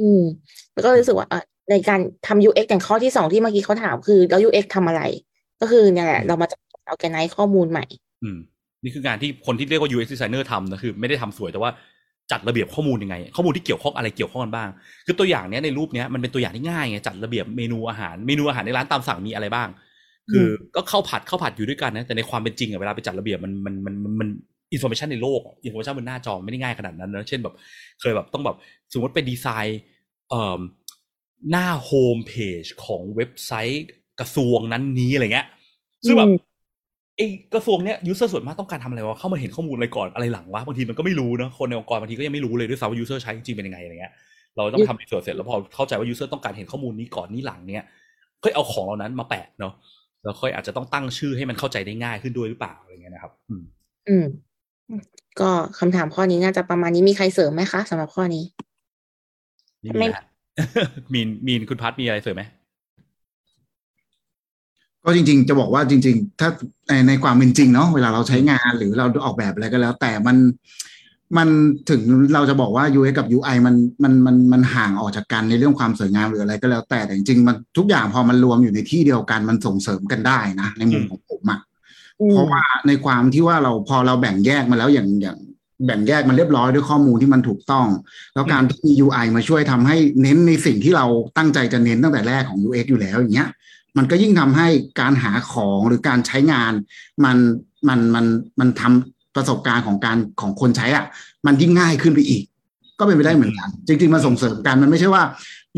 [0.00, 0.22] อืม
[0.72, 5.02] แล้วก็รู้สึกว่าอะในการทำ UX อย่างข้อที่สองที่เมื่อกี้เขาถามคือแล้ว UX ทำอะไร
[5.60, 6.58] ก็คือเนี่ยแหละเรามาจัด
[6.92, 7.84] organize ข้อมูลใหม่
[8.22, 8.38] อืม
[8.82, 11.70] นี่คืองานที่คนที่เรียกว่า UX designer ทำนะคือ ไม่ได้ทำสวยแต่ว่า
[12.32, 14.68] จัดระเบียบข้อมูลยังไง ข้อมูลที่เกี่ยวข้องอะไรเกี่ยวข้องกันบ้าง
[15.06, 19.68] คือตัวอย่างเนี้ยในรูปเนี้ยมันเป็นตัวอย่างที่ง่ายไงจัดระเบียบเมนูอาหารเมนูอาหารในร้านตามสั่งมีอะไรบ้าง
[20.30, 24.28] คือก็ข้าวผัดข้าวผัดอยู่ด้วยกันนะแต่ในความเป็นจริงอะเวลาไปจัดระเบียบมันมันมันมันมัน
[24.72, 27.54] information ในโลก information บนหน้าจอไม่ได้ง่ายขนาดนั้นนะเช่นแบบ
[28.00, 28.56] เคยแบบต้องแบบ
[28.92, 29.80] สมมติเป็นดีไซน์
[30.30, 30.60] เอ่อ
[31.50, 33.86] หน้าโฮมเพจของเว็บไซต์
[34.20, 35.46] กระทรวงนั้นนี้อะไรเงี้ย
[36.06, 36.47] ซึ่งแบบอืม
[37.18, 44.12] ไอ้กระทรวงเนี้ย user ส่วนมากต้องการทำอะไรวะเข้ามาเห็นข้อมูลอะไรก่อนอะไรหลังวะบางทีมันก็ไม่รู้เนอะคนในองค์กรบางทีก็ยังไม่รู้เลยด้วยซ้ำว่า user ใช้จริงๆเป็นยังไงอะไรเงี้ย
[44.56, 47.82] เราต้องทำ research เสร็จแล้วพอเข้าใจว่า user ต้องการเห็นข้อมูลนี้ก่อนนี้หลังเนี้ย
[48.42, 49.72] ค่อยเอาของเหล่านั้นมาแปะเนาะ
[50.22, 53.62] แล้วค่อยอาจจะต้องตั้งชื่อให้มันเข้าใจได้ง่ายขึ้นด้วยหรือเปล่าอะไรเงี้ยนะครับ อืม
[54.08, 54.26] อืม
[55.40, 58.44] ก็คำถามข้อนี้น่าจะประมาณนี้มีใครเสริมไหมคะสำหรับข้อนี้
[59.84, 60.24] นี่ไม่มีนะ
[61.14, 62.42] มีนมีนคุณพัทมีอะไรเสริมไหม
[65.04, 66.48] ก็จริง ๆ จะบอกว่าจริง ๆ ถ้า
[66.88, 70.36] ในในความเป็นจริงเนาะเวลาเราใช้งานหรือเราออกแบบอะไรก็แล้ว แต่มัน
[71.36, 71.48] มัน
[71.90, 72.00] ถึง
[72.34, 81.60] เราจะบอกว่า UX กับ UI มันมันมันมันห่างออกจากกันในเรื่องความสวยงามหรืออะไรก็แล้วแต่แต่จริงๆมันทุกอย่างพอมันรวมอยู่ในที่เดียวกันมันส่งเสริมกันได้นะในมุมของผมอะ
[82.20, 85.38] อืมเพราะว่าในความที่ว่าเราพอเราแบ่งแยกมาแล้วอย่างอย่าง
[85.86, 87.86] แบ่งแยกมันเรียบร้อยด้วยข้อมูลที่มันถูกต้อง
[88.34, 91.06] แล้วการที่มี UI มาช่วยทำให้เน้นในสิ่งที่เรา
[91.36, 93.48] ตั้งใจจะเน้นตั้งแต่แรกของ UX อยู่แล้วอย่างเงี้ย
[93.96, 94.68] มันก็ยิ่งทำให้
[95.00, 96.72] การหาของหรือการใช้งาน
[97.24, 97.36] มัน
[97.88, 98.24] มันมัน
[98.60, 101.04] มันทำประสบการณ์ของการของคนใช้อะ
[101.46, 102.42] มันยิ่งง่ายขึ้นไปอีก
[102.98, 105.22] ก็เป็นไปได้เหมือนกันจริง ๆมันส่งเสริมกันมันไม่ใช่ว่า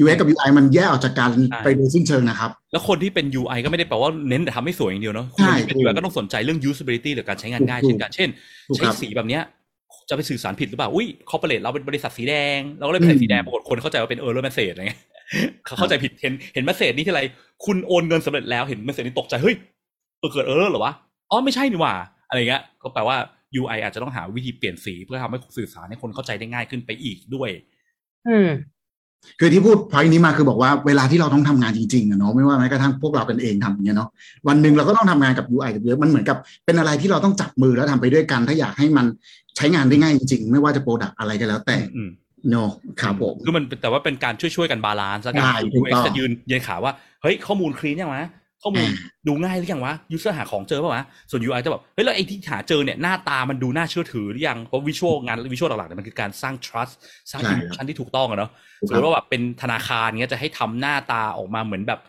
[0.02, 1.30] UX กับ UI มันแยกออกจากกัน
[1.64, 8.28] ไปโดยสิ้นเชิงนะครับ แล้วคนที่เป็น UI ก็ไม่ได้แปลว่าเน้นแต่ทำให้สวยอย่างเดียวเนาะใช่คนที่เป็นถูก UI ก็ต้องสนใจเรื่อง usability หรือการใช้งานง่ายถูกเช่นกันเช่น
[8.68, 9.42] ถูกใช้ครับสีแบบเนี้ย
[10.08, 15.00] จะไปสื่อสารผิดหรือเปล่า อุ้ยคอร์เปอเรทเราเป็นบริษัทสีแดง เราก็เลยไปใส่อืมสีแดง ปรากฏคนเข้าใจว่าเป็น error message อะไรเงี้ย
[15.64, 17.22] เขาเข้าใจผิดเห็นเห็น message นี้ที่ไร
[17.64, 19.56] คุณโอนเงินสำเร็จแล้วเห็น message นี้ตกใจเฮ้ย
[20.18, 20.92] เออเกิด error เหรอวะ
[21.30, 21.94] อ๋อไม่ใช่นี่หว่า
[22.28, 23.16] อะไรเงี้ยก็แปลว่า
[23.60, 27.50] UI อาจจะต้องหาวิธีเปลี่ยนสีเพื่อทำให้สื่อสารให้คนเข้าใจได้ง่ายขึ้นไปอีกด้วย
[28.28, 28.48] อืม
[29.40, 34.08] คือที่พูดพอยนี้มาคือบอกว่าเวลาที่เราต้องทำงานจริงๆอะเนาะไม่ว่าแม้กระทั่งพวกเรากันเองทำอย่างเงี้ยเนาะ
[34.48, 39.06] วันหนึ่งเราก็ต้องทำงานกับ UI กับเยอะมันเหมือนกับเป็นอะไรที่เราต้องจับมือแล้วทำไปด้วยกัน ถ้าอยากให้มัน
[39.56, 42.10] ใช้งานได้ง่ายจริงๆ ไม่ว่าจะโปรดักอะไรก็แล้วแต่อืม
[42.50, 42.70] เนาะ
[43.00, 48.30] ครับผมคือมันแต่ว่าเป็นการช่วยๆกัน balance แล้วกันใช่ถูก UX ต้องจะยืนยืนขาว่า เฮ้ย ข้อมูล clean ยังวะ
[48.62, 48.92] ข้อมูลอ่า
[49.26, 56.94] ดูง่ายหรือยังวะ user หาของเจอป่าวะส่วน UI จะแบบเฮ้ยแล้วไอ้ที่หาเจอเนี่ยหน้าตามันดูน่าเชื่อถือหรือยังเพราะ visual งาน visual หลักๆเนี่ยมันคือการสร้าง trust
[57.30, 62.00] สร้างใช่ emotion ที่ถูกต้องอะเนาะถูกสคมรับมติว่าแบบเป็นธนาคารเงี้ยจะให้ทำหน้าตาออกมาเหมือนแบบ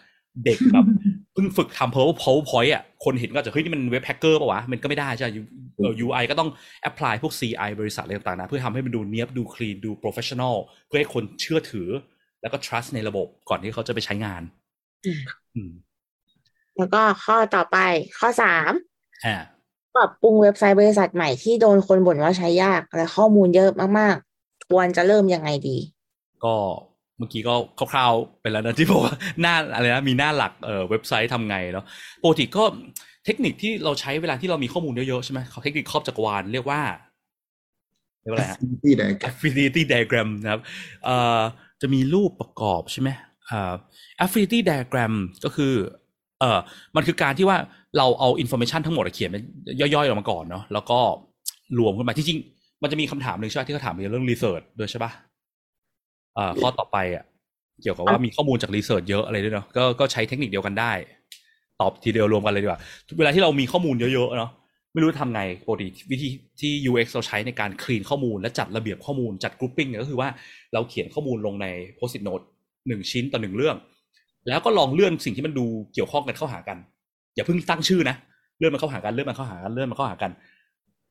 [0.46, 0.86] เด็กแบบ
[1.34, 5.30] เพิ่งฝึกทำ power powerpoint อะคนเห็นก็อาจจะเฮ้ยนี่มันเว็บแฮกเกอร์ป่าวะ มันก็ไม่ได้ใช่ไหม
[5.78, 6.50] เอ่อ UI ก็ต้อง
[6.90, 10.56] apply พวก CI บริษัทอะไรต่างๆนะเพื่อทำให้มันดูเนียบดู clean ดู professional
[10.88, 11.90] เพื่อให้คนเชื่อถือ
[12.42, 14.42] แล้วก็ trust ในระบบก่อนที่เขาจะไปใช้งาน
[15.06, 15.22] อืม
[15.56, 15.72] อืม
[16.78, 17.78] แล้วก็ข้อต่อไป
[18.20, 18.72] ข้อสาม
[19.26, 19.38] อ่า
[19.96, 23.70] ปรับปรุงเว็บไซต์บริษัทใหม่ที่โดนคนบ่นว่าใช้ยาก และข้อมูลเยอะ
[24.00, 25.78] มากๆควรจะเริ่มยังไงดี
[26.44, 26.56] ก็
[26.91, 27.56] เมื่อกี้ก็
[27.92, 31.86] คร่าวๆไปแล้วนะที่บอกว่าหน้าอะไรนะมีหน้าหลักเอ่อเว็บไซต์ทำไงเนาะ
[32.24, 32.64] ปกติก็
[33.26, 36.82] เทคนิคที่เราใช้เวลาที่เรามีข้อมูลเยอะๆใช่ไหมเทคนิคครอบจักรวาลเรียกว่า
[38.22, 40.62] เรียกว่าอะไรฮะที่ใด affinity diagram นะครับ
[41.06, 41.42] เอ่อ
[41.82, 43.10] จะมีรูปประกอบใช่ไหม
[43.50, 43.74] อ่า
[44.24, 45.14] affinity diagram
[45.46, 45.74] ก็คือ
[46.40, 46.60] เอ่อ
[46.96, 47.58] มันคือการที่ว่า
[47.98, 49.44] เราเอา information ทั้งหมดอะเขียนเป็น
[49.80, 51.00] ย่อยๆออกมาก่อนเนาะแล้วก็
[51.80, 52.40] รวมขึ้นมาที่จริง
[52.82, 55.31] มันจะมีคำถามหนึ่งใช่ไหมที่เขาถามเรื่อง research ด้วยใช่ปะเอ่อ
[56.62, 57.24] ข้อต่อไปอะ
[57.82, 60.92] เกี่ยวกับว่ามีข้อมูลจาก research เยอะอะไรด้วยเนาะก็ก็ใช้เทคนิคเดียวกันได้
[61.82, 62.80] ตอบทีเดียวรวมกันเลยดีกว่า
[63.18, 64.52] เวลาที่เรามีข้อมูลเยอะๆเนาะ
[64.94, 66.30] ไม่รู้จะทำไงปกติวิธี
[66.62, 70.30] ที่ UX เราใช้ในการ clean ข้อมูลและจัดระเบียบข้อมูลจัด grouping เนี่ยก็คือว่า
[70.74, 71.68] เราเขียนข้อมูลลงใน
[71.98, 72.46] post-it note
[72.88, 73.76] หนึ่งชิ้นต่อหนึ่งเรื่อง
[74.48, 76.78] แล้วก็ลองเลื่อนสิ่งที่มันดูเกี่ยวข้องกันเข้าหากัน
[77.36, 78.16] อย่าเพิ่งตั้งชื่อนะ
[78.58, 80.32] เลื่อนมันเข้าหากันเลื่อนมันเข้าหากันเลื่อนมันเข้าหากัน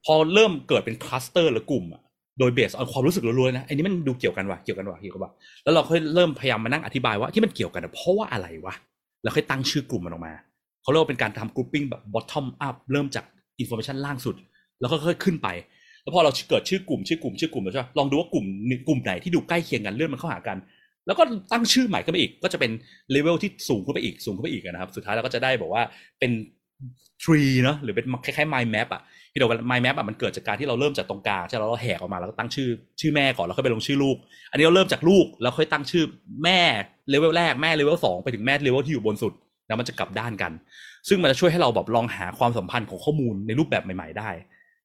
[0.04, 2.02] พอเริ่มเกิดเป็น cluster หรือกลุ่มอะ
[2.38, 5.32] โดย base เอาความรู้สึกล้วนๆนะไอ้นี่มันดูเกี่ยวกันว่ะเกี่ยวกันว่ะเกี่ยวกันว่ะ
[5.64, 8.74] แล้วเราค่อยเริ่มพยายามมานั่งอธิบายว่าที่มันเกี่ยวกันอะเพราะว่าอะไรวะ
[9.22, 10.32] แล้วค่อยตั้งชื่อกลุ่มมันออกมา
[10.82, 13.24] เขาเรียกว่าเป็นการทำ grouping แบบ bottom up เริ่มจาก
[13.62, 14.36] information ล่างสุด
[14.80, 15.48] แล้วก็ค่อยๆขึ้นไป
[16.02, 18.44] แล้วพอเราเกิดชื่อกลุ่มชื่อกลุ่มชื่อกลุ่มแล้วใช่ไหมลองดูว่ากลุ่ม
[18.88, 20.56] กลุ่มไหนที่ดูใกล้เคียงกันเลื่อนมันเข้าหากัน
[21.06, 21.22] แล้วก็
[21.52, 22.70] ตั้งชื่อใหม่ขึ้นไปอีก ก็จะเป็น
[23.10, 25.82] เลเวลที่สูงขึ้นไปอีกสูงขึ้นไปอีกนะครับ สุดท้ายเราก็จะได้บอกว่า
[26.18, 26.30] เป็น
[27.24, 29.02] tree เนอะหรือเป็นคล้ายๆ mind map อะ
[29.32, 32.68] ที่เรา mind map อะมันเกิดจากการที่เราเริ่มจากตรงกลางใช่ไหมแล้วเราแหกออกมาแล้วก็ตั้งชื่อ
[33.00, 34.16] ชื่อแม่ก่อนแล้วค่อยไปลงชื่อลูก
[34.50, 36.04] อันนี้เราเริ่มจากลูกแล้วค่อยตั้งชื่อ
[36.44, 36.60] แม่
[37.10, 39.32] เลเวลแรกแม่เลเวลสองไปถึงแม่เลเวลที่อยู่บนสุด
[39.68, 40.52] แล้วมันจะกลับด้านกัน
[41.08, 44.30] ซึ่งมันจะช่วยให้เราแบบลองหาความสัมพันธ์ของข้อมูลในรูปแบบใหม่ ๆ ได้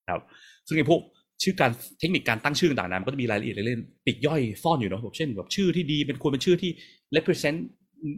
[0.06, 0.24] นะครับ
[0.68, 1.02] ซึ่งไอ้พวก
[1.44, 6.72] ชื่อการเทคนิคการตั้งชื่อต่างๆนะมันก็จะมีรายละเอียดเล่นๆปีกย่อยซ่อนอยู่เนาะแบบเช่นแบบชื่อที่ดีเป็นควรเป็นชื่อที่
[7.16, 7.60] represent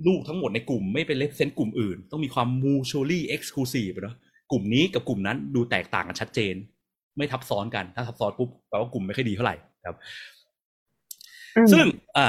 [0.08, 4.16] ลูกทั้งหมดในกลุ่มไม่เป็น represent กลุ่มอื่น ต้องมีความ mutually exclusive เนาะ
[4.52, 6.56] กลุ่มนี้กับกลุ่มนั้นดูแตกต่างกันชัดเจน
[7.18, 9.56] ไม่ทับซ้อนกัน ถ้าทับซ้อนปุ๊บแปลว่ากลุ่มไม่ค่อยดีเท่าไหร่
[9.88, 9.98] ครับ
[11.58, 11.86] อืมซึ่ง
[12.18, 12.28] อ่า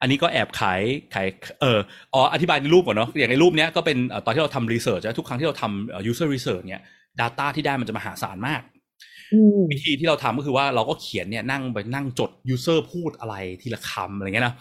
[0.00, 0.80] อันนี้ก็แอบขาย
[1.14, 1.26] ขาย
[1.60, 1.78] เออ
[2.14, 6.82] อ๋ออธิบายในรูปก่อนเนาะอย่างในรูปเนี้ยก็เป็นเอ่อตอนที่เราทำ research ทุกครั้งที่เราทำเอ่อ user research เนี่ย
[7.20, 8.62] data ที่ได้มันจะมหาศาลมาก
[9.32, 14.54] อืมวิธีที่เราทำก็คือว่าเราก็เขียนเนี่ยนั่งไปนั่งจด user พูดอะไรทีละคำอะไรเงี้ยนะ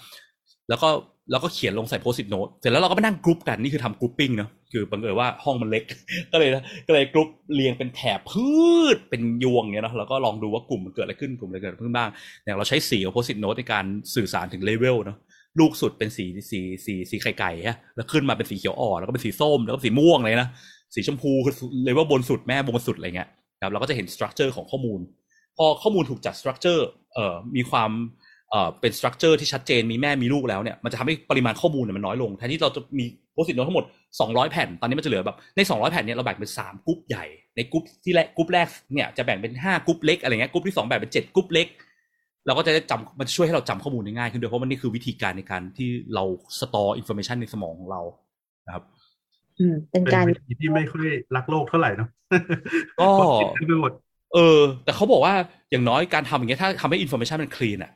[0.70, 0.90] แล้วก็
[1.32, 5.84] แล้วก็เขียนลงใส่ post-it note เสร็จแล้วเราก็ไปนั่งกรุ๊ปกันนี่คือทำ grouping เนาะคือบังเอิญว่าห้องมันเล็ก
[6.32, 6.50] ก็เลย
[6.88, 8.50] ก็เลยกรุ๊ปเรียงเป็นแถบพื
[8.96, 12.10] ดเป็นพวงเนี่ยเนาะแล้วก็ลองดูว่ากลุ่มมันเกิดอะไรขึ้นกลุ่มอะไรเกิดขึ้นบ้าง
[12.44, 15.18] อย่างเราใช้สีกับ post-it note ในการสื่อสารถึงเลเวลเนาะ
[15.60, 20.50] ลูกสุดเป็นสีสีสีสีไข่ไก่ฮะแล้วขึ้นมาเป็นสีเขียวอ่อนแล้วก็เป็นสีส้มแล้วก็สีม่วงเลยนะ
[20.96, 21.54] สีชมพูคือ
[21.84, 23.30] เลเวลบนสุดแม่บนสุดอะไรเงี้ย
[23.64, 25.00] ครับเราก็จะเห็น structure ของข้อมูล
[25.58, 27.92] พอข้อมูลถูกจัด structure เอ่อมีความ
[28.52, 33.86] เอ่อเป็น structure ที่ชัดเจนมีแม่มีลูกแล้วเนี่ยมันจะทำให้ปริมาณข้อมูลเนี่ยมันน้อยลงแทนที่เราจะมีpost-it note ทั้งหมด
[34.20, 37.26] 200 แผ่น ตอนนี้มันจะเหลือแบบใน 200 แผ่นเนี่ยเราแบ่งเป็น 3กรุ๊ปใหญ่
[37.56, 41.68] ในกรุ๊ปที่แรกกรุ๊ปแรกเนี่ยจะแบ่งเป็น5กรุ๊ปเล็กอะไรเงี้ยกรุ๊ปที่2แบ่งเป็น7กรุ๊ปเล็ก
[42.46, 46.24] เราก็จะได้จำมันจะช่วยให้เราจำข้อมูลได้ง่ายขึ้นด้วยเพราะมันนี่คือวิธีการในการที่เรา
[46.60, 48.02] store information ในสมองของเรา
[48.68, 48.84] นะครับ
[49.60, 52.10] อืมเป็นเป็นการวิธีที่ไม่ค่อยรักโลกเท่าไหร่เนาะ
[53.00, 53.92] ก็คนคิดกันไปหมด
[54.34, 55.34] เออ แต่เขาบอกว่า
[55.72, 57.92] อย่างน้อยการทำอย่างเงี้ยถ้าทำให้ information มัน clean อะ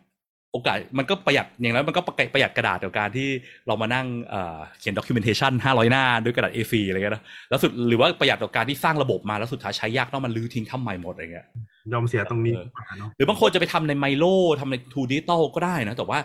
[0.56, 3.30] โอกาสมันก็ประหยัดอย่างนั้นมันก็ประหยัดกระดาษกับการที่
[3.68, 11.45] เรามานั่งเอ่อเขียน documentation ห้าร้อยหน้าด้วยกระดาษ A4 อะไรเงี้ยนะแล้วสุดหรือว่าประหยัดกับการที่สร้างระบบมาแล้วสุดท้ายใช้ยากต้องมันรื้อทิ้งทำใหม่หมดอะไรเงี้ย
[11.93, 14.26] ยอมเสียตรงนี้เออดีกว่าเนาะหรือบางคนจะไปทำใน Miro
[14.62, 16.20] ทำใน tool ดิจิตอลก็ได้นะแต่ว่า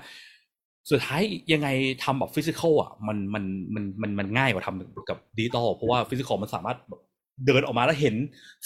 [0.91, 1.23] สุดท้าย
[1.53, 1.69] ยังไง
[2.05, 7.01] ทำแบบ physical อะมันมันมันมันมันง่ายกว่าทำกับดิจิตอลเพราะว่า physical มันสามารถแบบ
[7.47, 8.15] เดินออกมาแล้วเห็น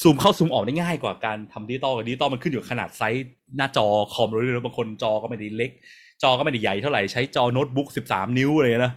[0.00, 5.70] ซูมเข้าซูมออกได้ง่ายกว่าการทำดิจิตอลดิจิตอลมันขึ้นอยู่ขนาดไซส์หน้าจอคอมเลยนะบางคนจอก็ไม่ได้เล็ก
[6.22, 8.92] จอก็ไม่ได้ใหญ่เท่าไหร่ใช้จอโน้ตบุ๊กสิบสามนิ้วอะไรเลยนะ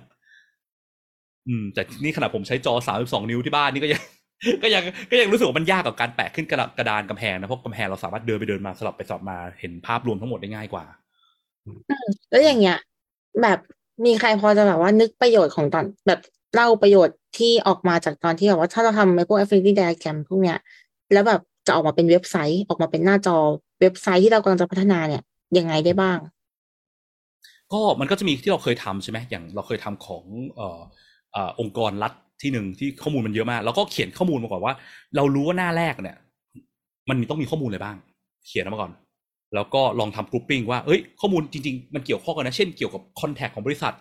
[1.47, 4.01] อืมแต่นี่ขนาดผมใช้จอสามสิบสองนิ้วที่บ้านนี่ก็ยัง
[4.63, 10.86] ก็ยังก็ยังรู้สึกว่ามันยากกับการแปะขึ้นกระกระดานกำแพงนะเพราะกำแพงเราสามารถเดินไปเดินมาสลับไปสลับมาเห็นภาพรวมทั้งหมดได้ง่ายกว่า
[12.30, 12.78] แล้วอย่างเงี้ย
[13.41, 13.59] แบบ
[14.05, 16.19] มีใครพอจะแบบว่านึกประโยชน์ของตอนแบบ
[16.56, 20.58] เล่าประโยชน์ที่ออกมาจากตอนที่แบบว่าถ้าเราทำไอพวก Affinity Diagram พวกเนี้ย
[21.14, 23.38] แล้วแบบจะออกมาเป็นเว็บไซต์ออกมาเป็นหน้าจอ
[23.82, 25.22] เว็บไซต์ที่เรากำลังจะพัฒนาเนี่ย
[25.58, 26.18] ยังไงได้บ้าง
[27.74, 30.24] ก็มันก็จะมีที่เราเคยทำใช่ไหมอย่างเราเคยทำของ
[30.56, 30.80] เอ่อ
[31.36, 34.74] อ่าองค์กรรัฐที่หนึ่งที่ข้อมูลมันเยอะมาก แล้วก็เขียนข้อมูลมาก่อนว่า
[35.16, 36.18] เรารู้ว่าหน้าแรกเนี่ย
[37.10, 37.98] มันมีต้องมีข้อมูลอะไรบ้าง
[38.48, 38.91] เขียนมาก่อน
[39.56, 43.93] แล้วก็ลองทำ grouping ว่าเอ้ยข้อมูลจริง ๆ มันเกี่ยวข้องกันนะ เช่นเกี่ยวกับ contact ของบริษัท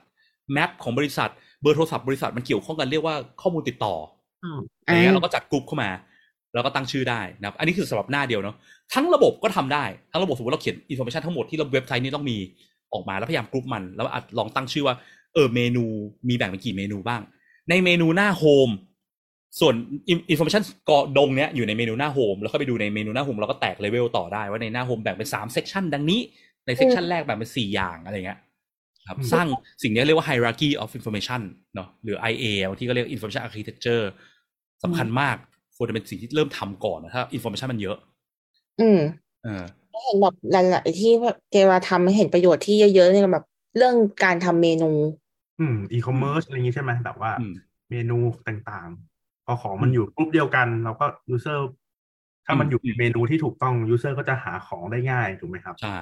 [0.52, 1.30] map ของบริษัท
[1.66, 3.94] เบอร์โทรศัพท์บริษัทมันเกี่ยวข้องกันเรียกว่าข้อมูลติดต่อ
[4.86, 5.90] อย่างเงี้ยเราก็จัดกลุ่มเข้ามา
[6.54, 8.56] แล้วก็ตั้งชื่อได้นะครับ อันนี้คือสำหรับหน้าเดียวเนาะ
[8.94, 12.36] ทั้งระบบก็ทำได้ ทั้งระบบสมมติเราเขียน information ทั้งหมดที่เราเว็บไซต์นี้ต้องมี
[12.92, 14.94] ออกมาแล้วพยายามกลุ่มมัน แล้วอาจลองตั้งชื่อว่า
[15.34, 15.84] เออเมนู
[16.28, 17.22] มีแบ่งเป็นกี่เมนูบ้าง
[17.70, 18.70] ในเมนูหน้า home
[19.60, 19.74] ส่วน
[20.08, 26.20] information ก้อนเนี้ยอยู่ในเมนูหน้า home แล้วก็ไปดูในเมนูหน้า home เราก็แตกเลเวลต่อได้ว่าในหน้า home แบ่งเป็นสาม section ดังนี้
[26.66, 28.38] ใน section แรกแบ่งเป็นสี่อย่างอะไรเงี้ย
[29.08, 29.46] ครับสร้าง
[29.82, 31.40] สิ่งนี้เรียกว่า hierarchy of information
[31.74, 34.04] เนาะหรือ IA บางที่ก็เรียก information architecture
[34.84, 35.36] สำคัญมาก
[35.76, 37.96] ควรจะเป็นสิ่งที่เริ่มทำก่อนนะถ้า information มันเยอะ
[38.80, 39.00] อืม
[39.44, 39.64] เออ
[40.04, 41.12] เห็นแบบหลายๆที่
[41.52, 43.44] เกวาทำเห็นประโยชน์ที่เยอะๆเนี่ยแบบ
[43.76, 43.94] เรื่อง
[44.24, 44.90] การทำเมนู
[45.60, 47.54] อืมอีคอมเมิร์ซอะไรอย่างงี้ใช่ไหมแบบว่าอืม
[47.90, 51.70] เมนูต่างๆ พอของมันอยู่กลุ่มเดียวกัน เราก็ user
[52.46, 55.98] ถ้ามันอยู่ในเมนูที่ถูกต้อง user ก็จะหาของได้ง่ายถูกไหมครับ ใช่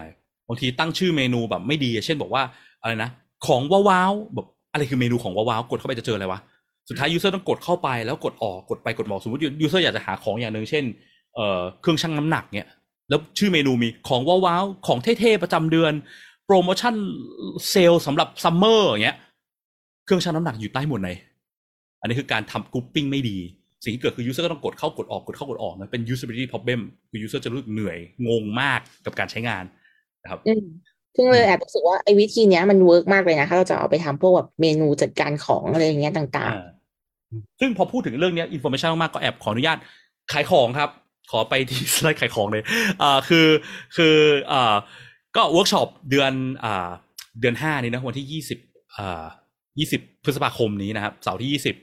[0.48, 2.42] บางทีตั้งชื่อเมนูแบบไม่ดี เช่นบอกว่า
[2.85, 3.11] อะไรนะ
[3.47, 6.41] ของว้าวๆแบบอะไรคือเมนูของว้าวๆกดเข้าไปจะเจออะไรวะ
[6.89, 10.85] สุดท้าย user ต้องกดเข้าไปแล้วกดออกกดไปกดมาสมมติ user อยากจะหาของอย่างหนึ่งเช่น
[11.35, 12.68] เอ่อเครื่องชั่งน้ำหนักเนี่ย
[13.09, 15.93] แล้วชื่อเมนูมีของว้าวๆของเท่ๆประจำเดือน
[16.47, 16.95] โปรโมชั่น
[17.70, 19.16] เซลล์สำหรับ summer อย่างเงี้ย
[20.05, 21.11] เครื่องชั่งน้ำหนักอยู่ใต้หมวดไหน
[22.01, 23.39] อันนี้คือการทำ grouping ไม่ดี
[23.85, 26.80] สิ่งที่เกิดคือ user ก็ต้องกดเข้ากดออกกดเข้ากดออกนะเป็น usability problem
[27.11, 29.64] คือ user จะรู้สึกเหนื่อยงงมากกับการใช้งาน
[30.22, 30.64] นะครับอืม
[31.16, 36.66] ซึ่งเลยแอบรู้สึกว่าไอ้วิธีเนี้ยมัน work มากเลยนะถ้าเราจะเอาไปทำพวกแบบเมนูจัดการของอะไรอย่างเงี้ยต่างอ่า
[37.60, 39.78] ซึ่งพอพูดถึงเรื่องเนี้ย information มากๆก็แอบขออนุญาต
[40.32, 40.90] ขายของครับ
[41.30, 42.62] ขอไปที่สไลด์ขายของเลย
[43.02, 43.46] อ่าคือ
[43.96, 44.16] คือ
[44.52, 44.74] อ่า
[45.36, 46.32] ก็เวิร์กช็อปเดือน
[46.64, 46.88] อ่า
[47.40, 48.58] เดือนห้านี้นะวันที่ยี่สิบ
[48.98, 49.24] อ่า
[49.78, 51.74] ยี่สิบพฤษภาคมนี้นะครับเสาร์ที่ยี่สิบ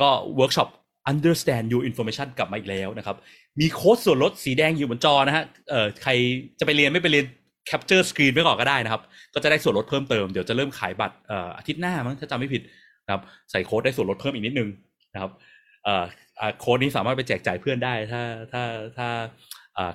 [0.00, 0.68] ก็เวิร์กช็อป
[1.12, 3.16] understand your information กลับมาอีกแล้วนะครับ
[3.60, 6.10] มีโค้ดส่วนลดสีแดงอยู่บนจอนะฮะเอ่อใคร
[6.58, 7.26] จะไปเรียนไม่ไปเรียน
[7.70, 9.02] capture screen ไว้ก่อนก็ได้นะครับ
[9.34, 12.62] ก็จะได้ส่วนลดเพิ่มเติม เดี๋ยวจะเริ่มขายบัตรออาทิตย์หน้ามั้งถ้าจำไม่ผิด
[13.04, 14.68] นะครับใส่โค้ดได้ส่วนลดเพิ่มอีกนิดนึง
[15.14, 15.30] นะครับ
[16.60, 18.62] โค้ดนี้สามารถไปแจกจ่ายเพื่อนได้ถ้าถ้า
[18.98, 19.08] ถ้า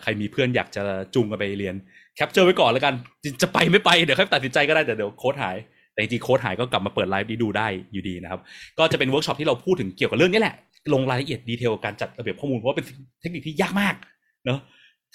[0.02, 0.82] ใครมีเพื่อนอยากจะ
[1.16, 1.76] จูงกันไปเรียน
[2.16, 2.94] capture ไว้ก่อนแล้วกัน
[3.42, 5.58] จะไปไม่ไปเดี๋ยวค่อยตัดสินใจก็ได้แต่เดี๋ยวโค้ดหาย
[5.94, 8.40] แต่จริงๆโค้ดหายก็กลับมาเปิดไลฟ์นี้ดูได้อยู่ดีนะครับ
[8.80, 10.56] ก็จะเป็นเวิร์กช็อปที่เราพูดถึงเกี่ยวกับเรื่องนี้แหละ
[10.94, 12.86] ลงรายละเอียด detail การจัดระเบียบข้อมูลเพราะว่าเป็น
[13.22, 13.96] เทคนิคที่ยากมาก
[14.46, 14.60] เนอะ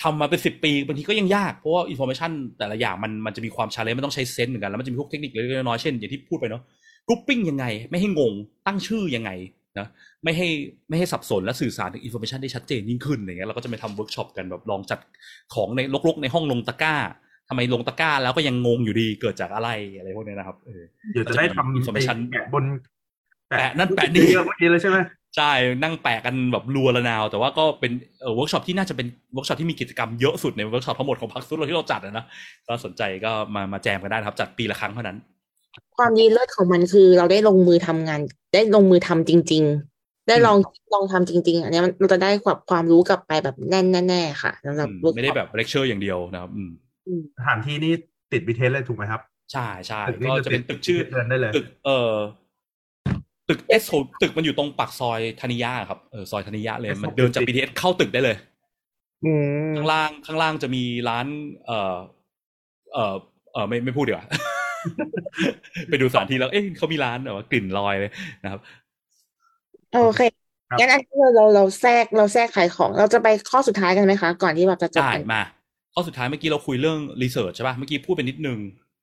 [0.02, 6.62] ทำมาเป็นสิบปีบางทีก็ยังยากเพราะว่า information แต่ละอย่างมันมันจะมีความ challenge มันต้องใช้เซนส์เหมือนกันแล้วมันจะมีพวกเทคนิคเล็กๆน้อยๆเช่นอย่างที่พูดไปเนาะ
[7.08, 8.32] grouping ยังไง ไม่ให้งง
[8.66, 9.30] ตั้งชื่อยังไง
[9.78, 9.86] นะ
[10.24, 10.48] ไม่ให้
[10.88, 14.98] ไม่ให้สับสนและสื่อสารถึง information ได้ชัดเจนยิ่งขึ้นอย่างเงี้ยเราก็จะไปทำเวิร์กช็อปกันแบบลองจัด
[15.54, 16.94] ของในลกๆ ในห้องลงตะกร้า
[17.48, 20.82] ทำไมลงตะกร้าแล้วก็ยังงงอยู่ดีเกิดจากอะไรอะไรพวกเนี้ยนะครับเออ
[21.12, 22.64] เดี๋ยวจะได้ทำ information ไอ้แปะบน
[23.48, 24.98] แปะนั่นแปะนี่เยอะเมื่อกี้เลยใช่ไหม
[25.36, 32.24] ใช่นั่งแปะกันแบบรัวระนาว แต่ว่าก็เป็นเอ่อเวิร์กช็อปที่น่าจะเป็นเวิร์กช็อปที่มีกิจกรรมเยอะสุดในเวิร์กช็อปทั้งหมดของผักสดที่เราจัดอะนะ
[32.66, 38.20] ก็สนใจก็มามาแจมกันได้นะครับ จัดปีละครั้งเท่านั้นๆความดีเลิศของมันคือเราได้ลงมือทำงาน
[38.54, 39.64] ได้ลงมือทำจริง
[39.96, 40.58] ๆ ได้ลอง
[40.94, 46.70] ลองทำจริง ๆ อันเนี้ยมันเราจะได้ความความรู้กลับไปแบบแน่นแน่ๆค่ะสำหรับอืมไม่ได้แบบเลคเชอร์อย่างเดียวนะครับอืม
[47.38, 47.92] สถานที่นี่
[48.32, 49.20] ติด BTS เลยถูกไหมครับ
[49.52, 52.12] ใช่ใช่ตึกนี่ก็คือจะเป็นตึกชื่อเดินได้เลยตึกเอ่อ
[53.48, 58.36] ตึกเอสโตึกมันอยู่ตรงปากซอยธนิยะครับเออซอยธนิยะเลยมันเดินจาก BTS เข้าตึกได้เลย
[59.24, 59.32] อื
[59.70, 61.26] มข้างล่างข้างล่างจะมีร้าน
[61.66, 61.96] เอ่อ
[62.92, 63.14] เอ่อ
[63.52, 64.26] เอ่อไม่ไม่พูดดีกว่า
[65.88, 68.10] ไปดูสถานที่แล้ว เอ๊ะเขามีร้านแบบว่ากลิ่นลอยเลย
[68.44, 68.60] นะครับ
[69.92, 70.20] โอเค
[70.70, 75.42] ครับงั้นอันนี้เราเราเราแทรกเราแทรกขายของ เราจะไปข้อสุดท้ายกันไหมคะ ก่อนที่แบบจะจบได้กันมา
[75.94, 78.58] ข้อสุดท้ายเมื่อกี้เราคุยเรื่องรีเสิร์ชใช่ป่ะเมื่อกี้พูดไปนิดนึง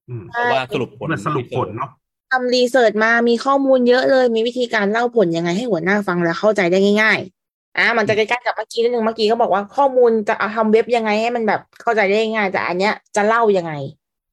[0.10, 1.89] อืมเพราะว่าสรุปผลมันสรุปผลเนาะ
[2.32, 13.73] ทำรีเสิร์ชมามีข้อมูลเยอะเลย มีวิธีการเล่าผลยังไงให้หัวหน้าฟังและเข้าใจได้ง่ายๆอะมันจะใกล้ๆกับเมื่อกี้นิดนึงเมื่อกี้ก็บอกว่าข้อมูลจะเอาทำเว็บยังไงให้มันแบบเข้าใจได้ง่ายแต่อันเนี้ยจะเล่ายังไง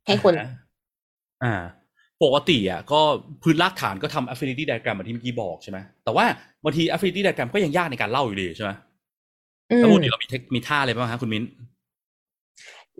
[0.06, 0.50] ให้คน อ่า
[1.44, 1.54] อ่า
[2.24, 3.00] ปกติอะก็
[3.42, 6.24] พื้นรากฐานก็ทำ affinity diagram เหมือนที่เมื่อกี้บอกใช่ไหมแต่ว่า
[6.64, 8.70] บางที affinity diagram ก็ยังยากในการเล่าอยู่ดีใช่ไหม
[9.70, 11.44] อืแล้วมปกติเรามีเทคมีท่าอะไรบ้างฮะคุณมิ้น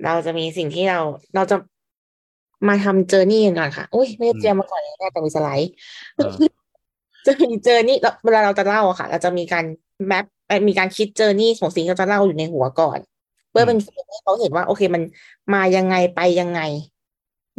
[0.05, 1.01] เราจะมีสิ่งที่เรา
[1.35, 1.57] เราจะ
[2.69, 5.71] มาทำเจอร์นี่กันก่อนค่ะ อุ้ยไม่ได้เตรียมมาก่อนเลยแน่แต่มีสไลด์
[6.15, 6.31] เออ
[7.27, 9.65] จะมีเจอร์นี่เวลาเราจะเล่าอะค่ะ เราจะมีการ
[10.07, 12.99] แมปเอ่อมีการคิดเจอร์นี่ของสิ่งที่เราจะเล่าอยู่ในหัวก่อน
[13.51, 15.03] เพื่อเป็นเฟรมให้เขาเห็นว่า โอเคมัน
[15.55, 16.61] มายังไงไปยังไง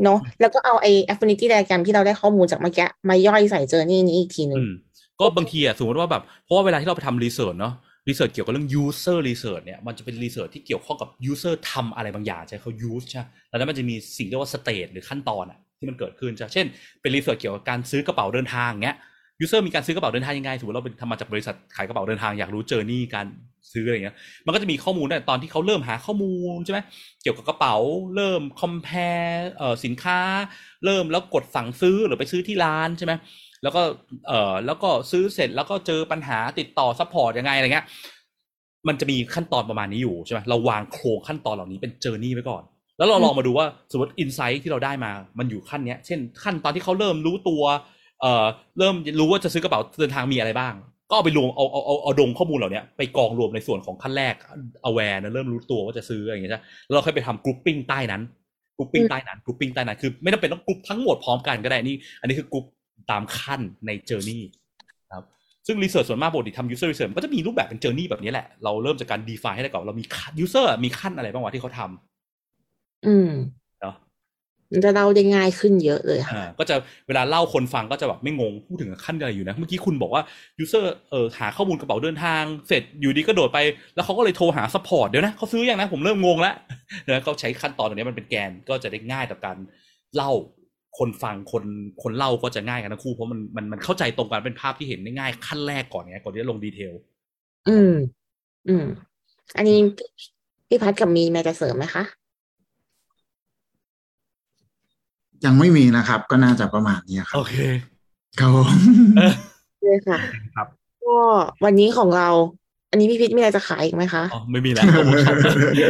[0.03, 4.73] เนาะแล้วก็เอาไอ้ affinity diagram ที่เราได้ข้อมูลจากเมื่อกี้มาย่อยใส่ journey นี้อีกทีหนึ่งอืม
[5.19, 7.73] ก็บางทีอะสมมติว่าแบบเพราะว่าเวลาที่เราไปทำ research เนาะ
[8.07, 16.65] research เกี่ยวกับเรื่อง user research เนี่ยมันจะเป็น research ที่เกี่ยวข้องกับ user ทำอะไรบางอย่างใช่เขา use ใช่แล้วนั้นมันจะมีสิ่งเรียกว่า stage หรือขั้นตอนอะที่มันเกิดขึ้นใช่เช่น
[17.01, 18.97] เป็น research เกี่ยวกับการซื้อกระเป๋าเดินทางเงี้ย
[19.41, 23.27] user มีการซื้อกระเป๋าเดินทางยังไงสมมติเราเป็นทำมาจากบริษัทขายกระเป๋าเดินทางอยากรู้ journey การ
[23.73, 26.79] ซื้ออะไรเงี้ย มันก็จะมีข้อมูลตั้งแต่ตอนที่เขาเริ่มหาข้อมูลใช่ไหม
[27.21, 27.75] เกี่ยวกับกระเป๋า
[28.15, 30.19] เริ่ม compare เอ่อสินค้า
[30.85, 33.13] เริ่มแล้วกดสั่งซื้อหรือไปซื้อที่ร้านใช่ไหม
[33.63, 33.81] แล้วก็
[34.27, 37.85] เอ่อแล้วก็ซื้อเสร็จแล้วก็เจอปัญหาติดต่อ support ยังไงอะไรเงี้ย
[38.87, 42.63] มันจะมีขั้นตอนประมาณนี้อยู่ใช่ไหมเราวางโครงขั้นตอนเหล่านี้เป็น journey ไว้ก่อน
[42.97, 47.63] แล้วเราลองมาดูว่าสมมติ insight ที่เราได้มา มันอยู่ขั้นเนี้ย เช่นขั้นตอนที่เขาเริ่มรู้ตัว
[48.21, 48.45] เอ่อ
[48.79, 50.73] เริ่มรู้ว่าจะซื้อกระเป๋าเดินทางมีอะไรบ้าง
[51.09, 54.35] ก็เอาไปรวมเอาเอาเอาเอาดงข้อมูลเหล่านี้ไปกองรวมในส่วนของขั้นแรก
[54.89, 58.21] aware นะเริ่มรู้ตัวว่าจะซื้ออะไรอย่างเงี้ยใช่แล้วเราค่อยไปทำ grouping ใต้นั้น
[58.77, 62.65] grouping ใต้นั้น grouping ใต้นั้นคือไม่ต้องเป็นต้องกรุ๊ปทั้งหมดพร้อมกันก็ได้นี่ อันนี้คือกรุ๊ป
[63.11, 64.41] ตามขั้นใน journey
[65.13, 65.23] ครับ
[65.67, 70.05] ซึ่ง research ส่วนมากปกติทำ user research มันก็จะมีรูปแบบเป็น journey แบบนี้แหละ เราเริ่มจากการ define ให้ได้ก่อนเรามี
[70.43, 73.31] user มีขั้นอะไรบ้างวะที่เขาทำอืม
[73.81, 73.95] เนาะ
[74.71, 76.75] มันจะเล่าได้ง่ายขึ้นเยอะเลยค่ะอ่าก็จะ
[77.07, 80.23] เวลาเล่าคนฟังก็จะแบบไม่งงพูดถึงขั้นอะไรอยู่นะ เมื่อกี้คุณบอกว่า
[80.63, 83.59] user เอ่อหาข้อมูลกระเป๋าเดินทาง เสร็จอยู่ดีก็โดดไป
[83.95, 86.55] แล้วเขาก็เลยโทรหา support เดี๋ยวนะเขาซื้อยังนะผมเริ่มงงแล้ว
[87.07, 89.57] นะเขาใช้ขั้นตอนตรงนี้มันเป็นแกนก็จะได้ง่ายต่อการ
[90.15, 90.31] เล่า
[90.97, 91.63] คนฟังคน
[92.03, 96.93] คนเล่าก็จะง่ายกันทั้งคู่เพราะมันมันมันเข้าใจตรงกันเป็นภาพที่เห็นได้ง่ายขั้นแรกก่อนเนี้ยก่อนที่จะลงดีเทล
[97.69, 97.93] อืม
[98.67, 98.85] อืม
[99.57, 99.77] อันนี้
[100.67, 102.03] พี่พัดกับมีแม่จะเสริมไหมคะ
[105.45, 107.55] ยังไม่มีนะครับ ก็น่าจะประมาณนี้ครับ โอเค
[108.39, 108.67] ครับผม
[109.17, 109.33] เออ
[109.83, 110.19] เลยค่ะ
[110.55, 110.67] ครับ
[111.05, 111.17] ก็
[111.63, 112.29] วันนี้ของเรา
[112.91, 115.35] อันนี้พี่พิษมีอะไรจะขายอีกไหมคะอ๋อไม่มีแล้วเข้า workshop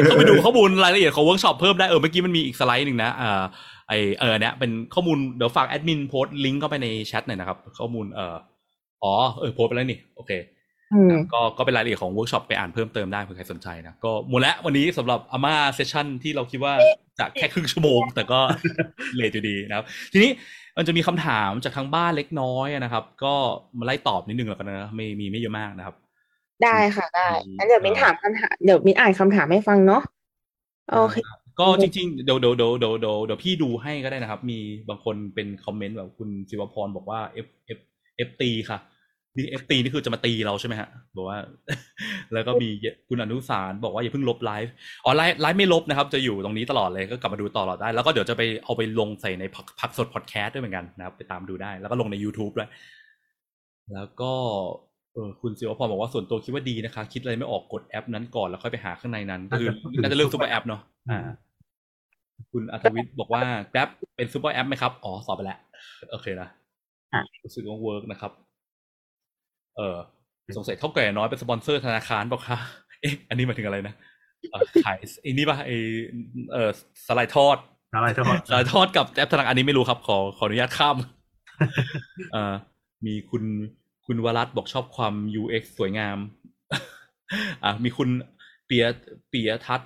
[0.05, 3.41] เข้าไปดูข้อมูลรายละเอียดของเวิร์กช็อปเพิ่มได้เออเมื่อกี้มันมีอีกสไลด์หนึ่งนะอ่า
[3.89, 8.35] ไอเออเนี้ยเป็นข้อมูลเดี๋ยวฝากแอดมินโพสต์ลิงก์เข้าไปในแชทหน่อยนะครับ ข้อมูลเอ่อ
[9.03, 10.31] อ๋อเออโพสต์ไปแล้วนี่โอเค
[10.93, 16.73] อืมก็ก็เป็นรายละเอียดของเวิร์กช็อปไปอ่านเพิ่มเติมได้เผื่อใครสนใจนะ ก็หมดแล้ววันนี้สำหรับอาม่า session ที่เราคิดว่า
[17.19, 18.39] จะแค่ครึ่งชั่วโมง แต่ก็
[19.15, 20.31] late อยู่ดีนะครับ ทีนี้
[20.77, 23.33] มันจะมีคำถามจากทางบ้านเล็กน้อยนะครับ ก็
[23.79, 25.95] มาไล่ตอบนิดนึงแล้วกันนะไม่มีไม่เยอะมากนะครับ
[26.63, 30.01] ได้ค่ะได้อืมงั้นเดี๋ยวมิ้นถามคำถามเดี๋ยวมิ้นอ่านคำถามให้ฟังเนาะ
[30.91, 31.15] โอเค
[31.59, 37.47] ก็จริงๆเดี๋ยวเดี๋ยวเดี๋ยวเดี๋ยวเดี๋ยวเดี๋ยวพี่ดูให้ก็ได้นะครับ มีบางคนเป็นคอมเมนต์แบบคุณศิวพรบอกว่า F
[37.77, 37.79] F
[38.27, 38.79] F ตีค่ะ
[39.37, 41.37] นี่ F ตีนี่คือจะมาตีเราใช่ไหมฮะบอกว่า
[42.33, 42.69] แล้วก็มี
[43.09, 44.73] คุณอนุสารบอกว่าอย่าเพิ่งลบไลฟ์
[45.05, 52.69] อ๋อไลฟ์ไลฟ์ไม่ลบนะครับ จะอยู่ตรงนี้ตลอดเลยก็กลับมาดูตลอดได้ แล้วก็เดี๋ยวจะไปเอาไปลงใส่ในผักผักสดพอดแคสต์ด้วยเหมือนกันนะครับ ไปตามดูได้ แล้วก็ลงใน YouTube ด้วย
[53.93, 54.31] แล้วก็
[55.13, 59.69] เออคุณศิวพรบอกว่าส่วนตัวคิดว่าดีนะคะ คิดอะไรไม่ออกกดแอปนั้นก่อนแล้วค่อยไปหาข้างในนั้นก็คือ
[60.01, 60.81] น่าจะเรื่อง super app เนาะ
[61.11, 61.19] อ่า
[62.51, 65.59] คุณอัธวิทย์บอกว่า Grab เป็น super app ไหมครับ อ๋อ ตอบไปแล้ว
[66.11, 66.49] โอเคนะ
[67.13, 68.31] อะรู้สึกว่า work นะครับ
[69.77, 69.97] เออ
[70.57, 72.57] สงสัยเถ้าแก่น้อยเป็นสปอนเซอร์ธนาคารเปล่าคะ
[73.01, 73.93] เอ๊ะ อันนี้หมายถึงอะไรนะ
[74.51, 75.71] เออขายไอ้นี่ป่ะไอ
[76.53, 76.69] เออ
[77.07, 77.57] สาหร่ายทอด
[77.93, 80.97] อะไรทั้งหมดสาหร่ายทอดกับแอปธนาคารอันนี้ไม่รู้ครับ ขอขออนุญาตข้าม
[82.31, 82.53] เอ่อ
[83.05, 83.43] มีคุณ
[84.05, 86.17] คุณวรัตน์บอกชอบความ UX สวยงาม
[87.63, 88.09] อะมีคุณ
[88.65, 88.85] เปีย
[89.29, 89.81] เปียทัช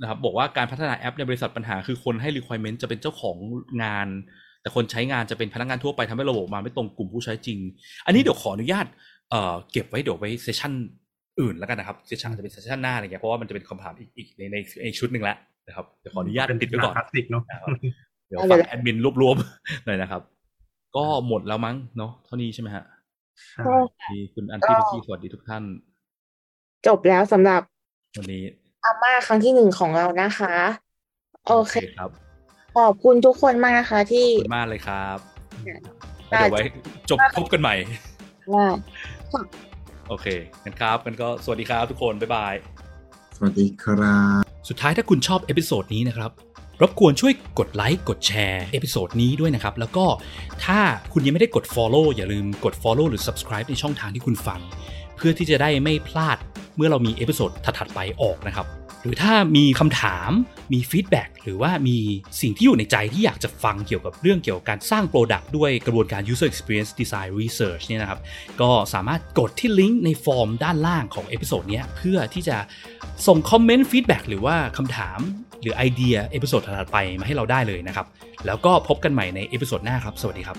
[0.00, 3.36] นะครับบอกว่าการพัฒนาแอปในบริษัทปัญหาคือคนให้ requirement จะเป็นเจ้าของ
[3.82, 4.08] งาน
[4.62, 7.58] แต่คนใช้งานจะเป็นพนักงานทั่วไปทำให้ระบบมาไม่ตรงกลุ่มผู้ใช้จริง
[8.06, 8.86] อันนี้เดี๋ยวขออนุญาต
[9.30, 10.72] เอ่อเก็บไว้เดี๋ยวไว้ session
[11.40, 17.68] อื่นแล้วกันนะครับ session จะเป็น session หน้าอะไรเงี้ยเพราะว่ามันจะเป็นคำถามอีกอีกในในในชุดหนึ่งแล้วนะครับเดี๋ยวขออนุญาตเป็นติดไว้ก่อนคลาสสิกเนาะนะครับ
[18.28, 19.36] เดี๋ยวฝากแอดมินรวบรวม
[19.84, 20.22] หน่อยนะครับ
[20.96, 22.84] ก็หมดแล้วมั้งเนาะเท่านี้ใช่ไหมฮะ
[23.50, 23.74] ใช่ก็
[24.12, 25.64] มีคุณอันตี้เมื่อกี้สวัสดีทุกท่าน
[26.86, 27.60] จบแล้วสำหรับ
[28.16, 28.42] วันนี้
[28.86, 30.54] อาม่าครั้งที่หนึ่งของเรานะคะ
[31.46, 32.10] โอเคครับ
[32.76, 35.18] ขอบคุณทุกคนมากนะคะ ที่ขอบคุณมากเลยครับ
[36.30, 36.62] ได้แล้วเดี๋ยวไว้
[37.10, 37.74] จบพบกันใหม่
[38.54, 38.66] ว่า
[40.08, 40.26] โอเค
[40.64, 42.54] งั้นครับกันก็สวัสดีครับทุกคนบ๊ายบาย
[43.36, 46.30] สวัสดีครับ สุดท้ายถ้าคุณชอบ episode นี้นะครับ
[46.82, 50.06] รบกวนช่วยกดไลค์กดแชร์ episode นี้ด้วยนะครับ แล้วก็
[50.64, 50.78] ถ้า
[51.12, 54.60] คุณยังไม่ได้กด Follow อย่าลืมกด Follow หรือ Subscribe ในช่องทางที่คุณฟัง
[55.16, 56.38] เพื่อที่จะได้ไม่พลาด
[56.76, 58.66] เมื่อเรามี episode ถัดๆไปออกนะครับ
[59.02, 60.30] หรือถ้ามีคำถาม
[60.72, 61.98] มี feedback หรือว่ามี
[62.40, 68.20] สิ่งที่อยู่ในใจที่อยากจะฟังเกี่ยวกับเรื่องเกี่ยวกับการสร้าง Product ด้วยกระบวนการ User Experience Design Research เนี่ยนะครับ
[68.60, 72.56] ก็สามารถกดที่ลิงก์ในฟอร์มด้านล่างของ episode นี้เพื่อที่จะ
[73.26, 75.18] ส่ง comment feedback หรือว่าคำถาม
[75.62, 78.06] หรือไอเดีย episode ถัดไปมาให้เราได้เลยนะครับ
[78.46, 80.56] แล้วก็พบกันใหม่ใน episode หน้าครับ สวัสดีครับ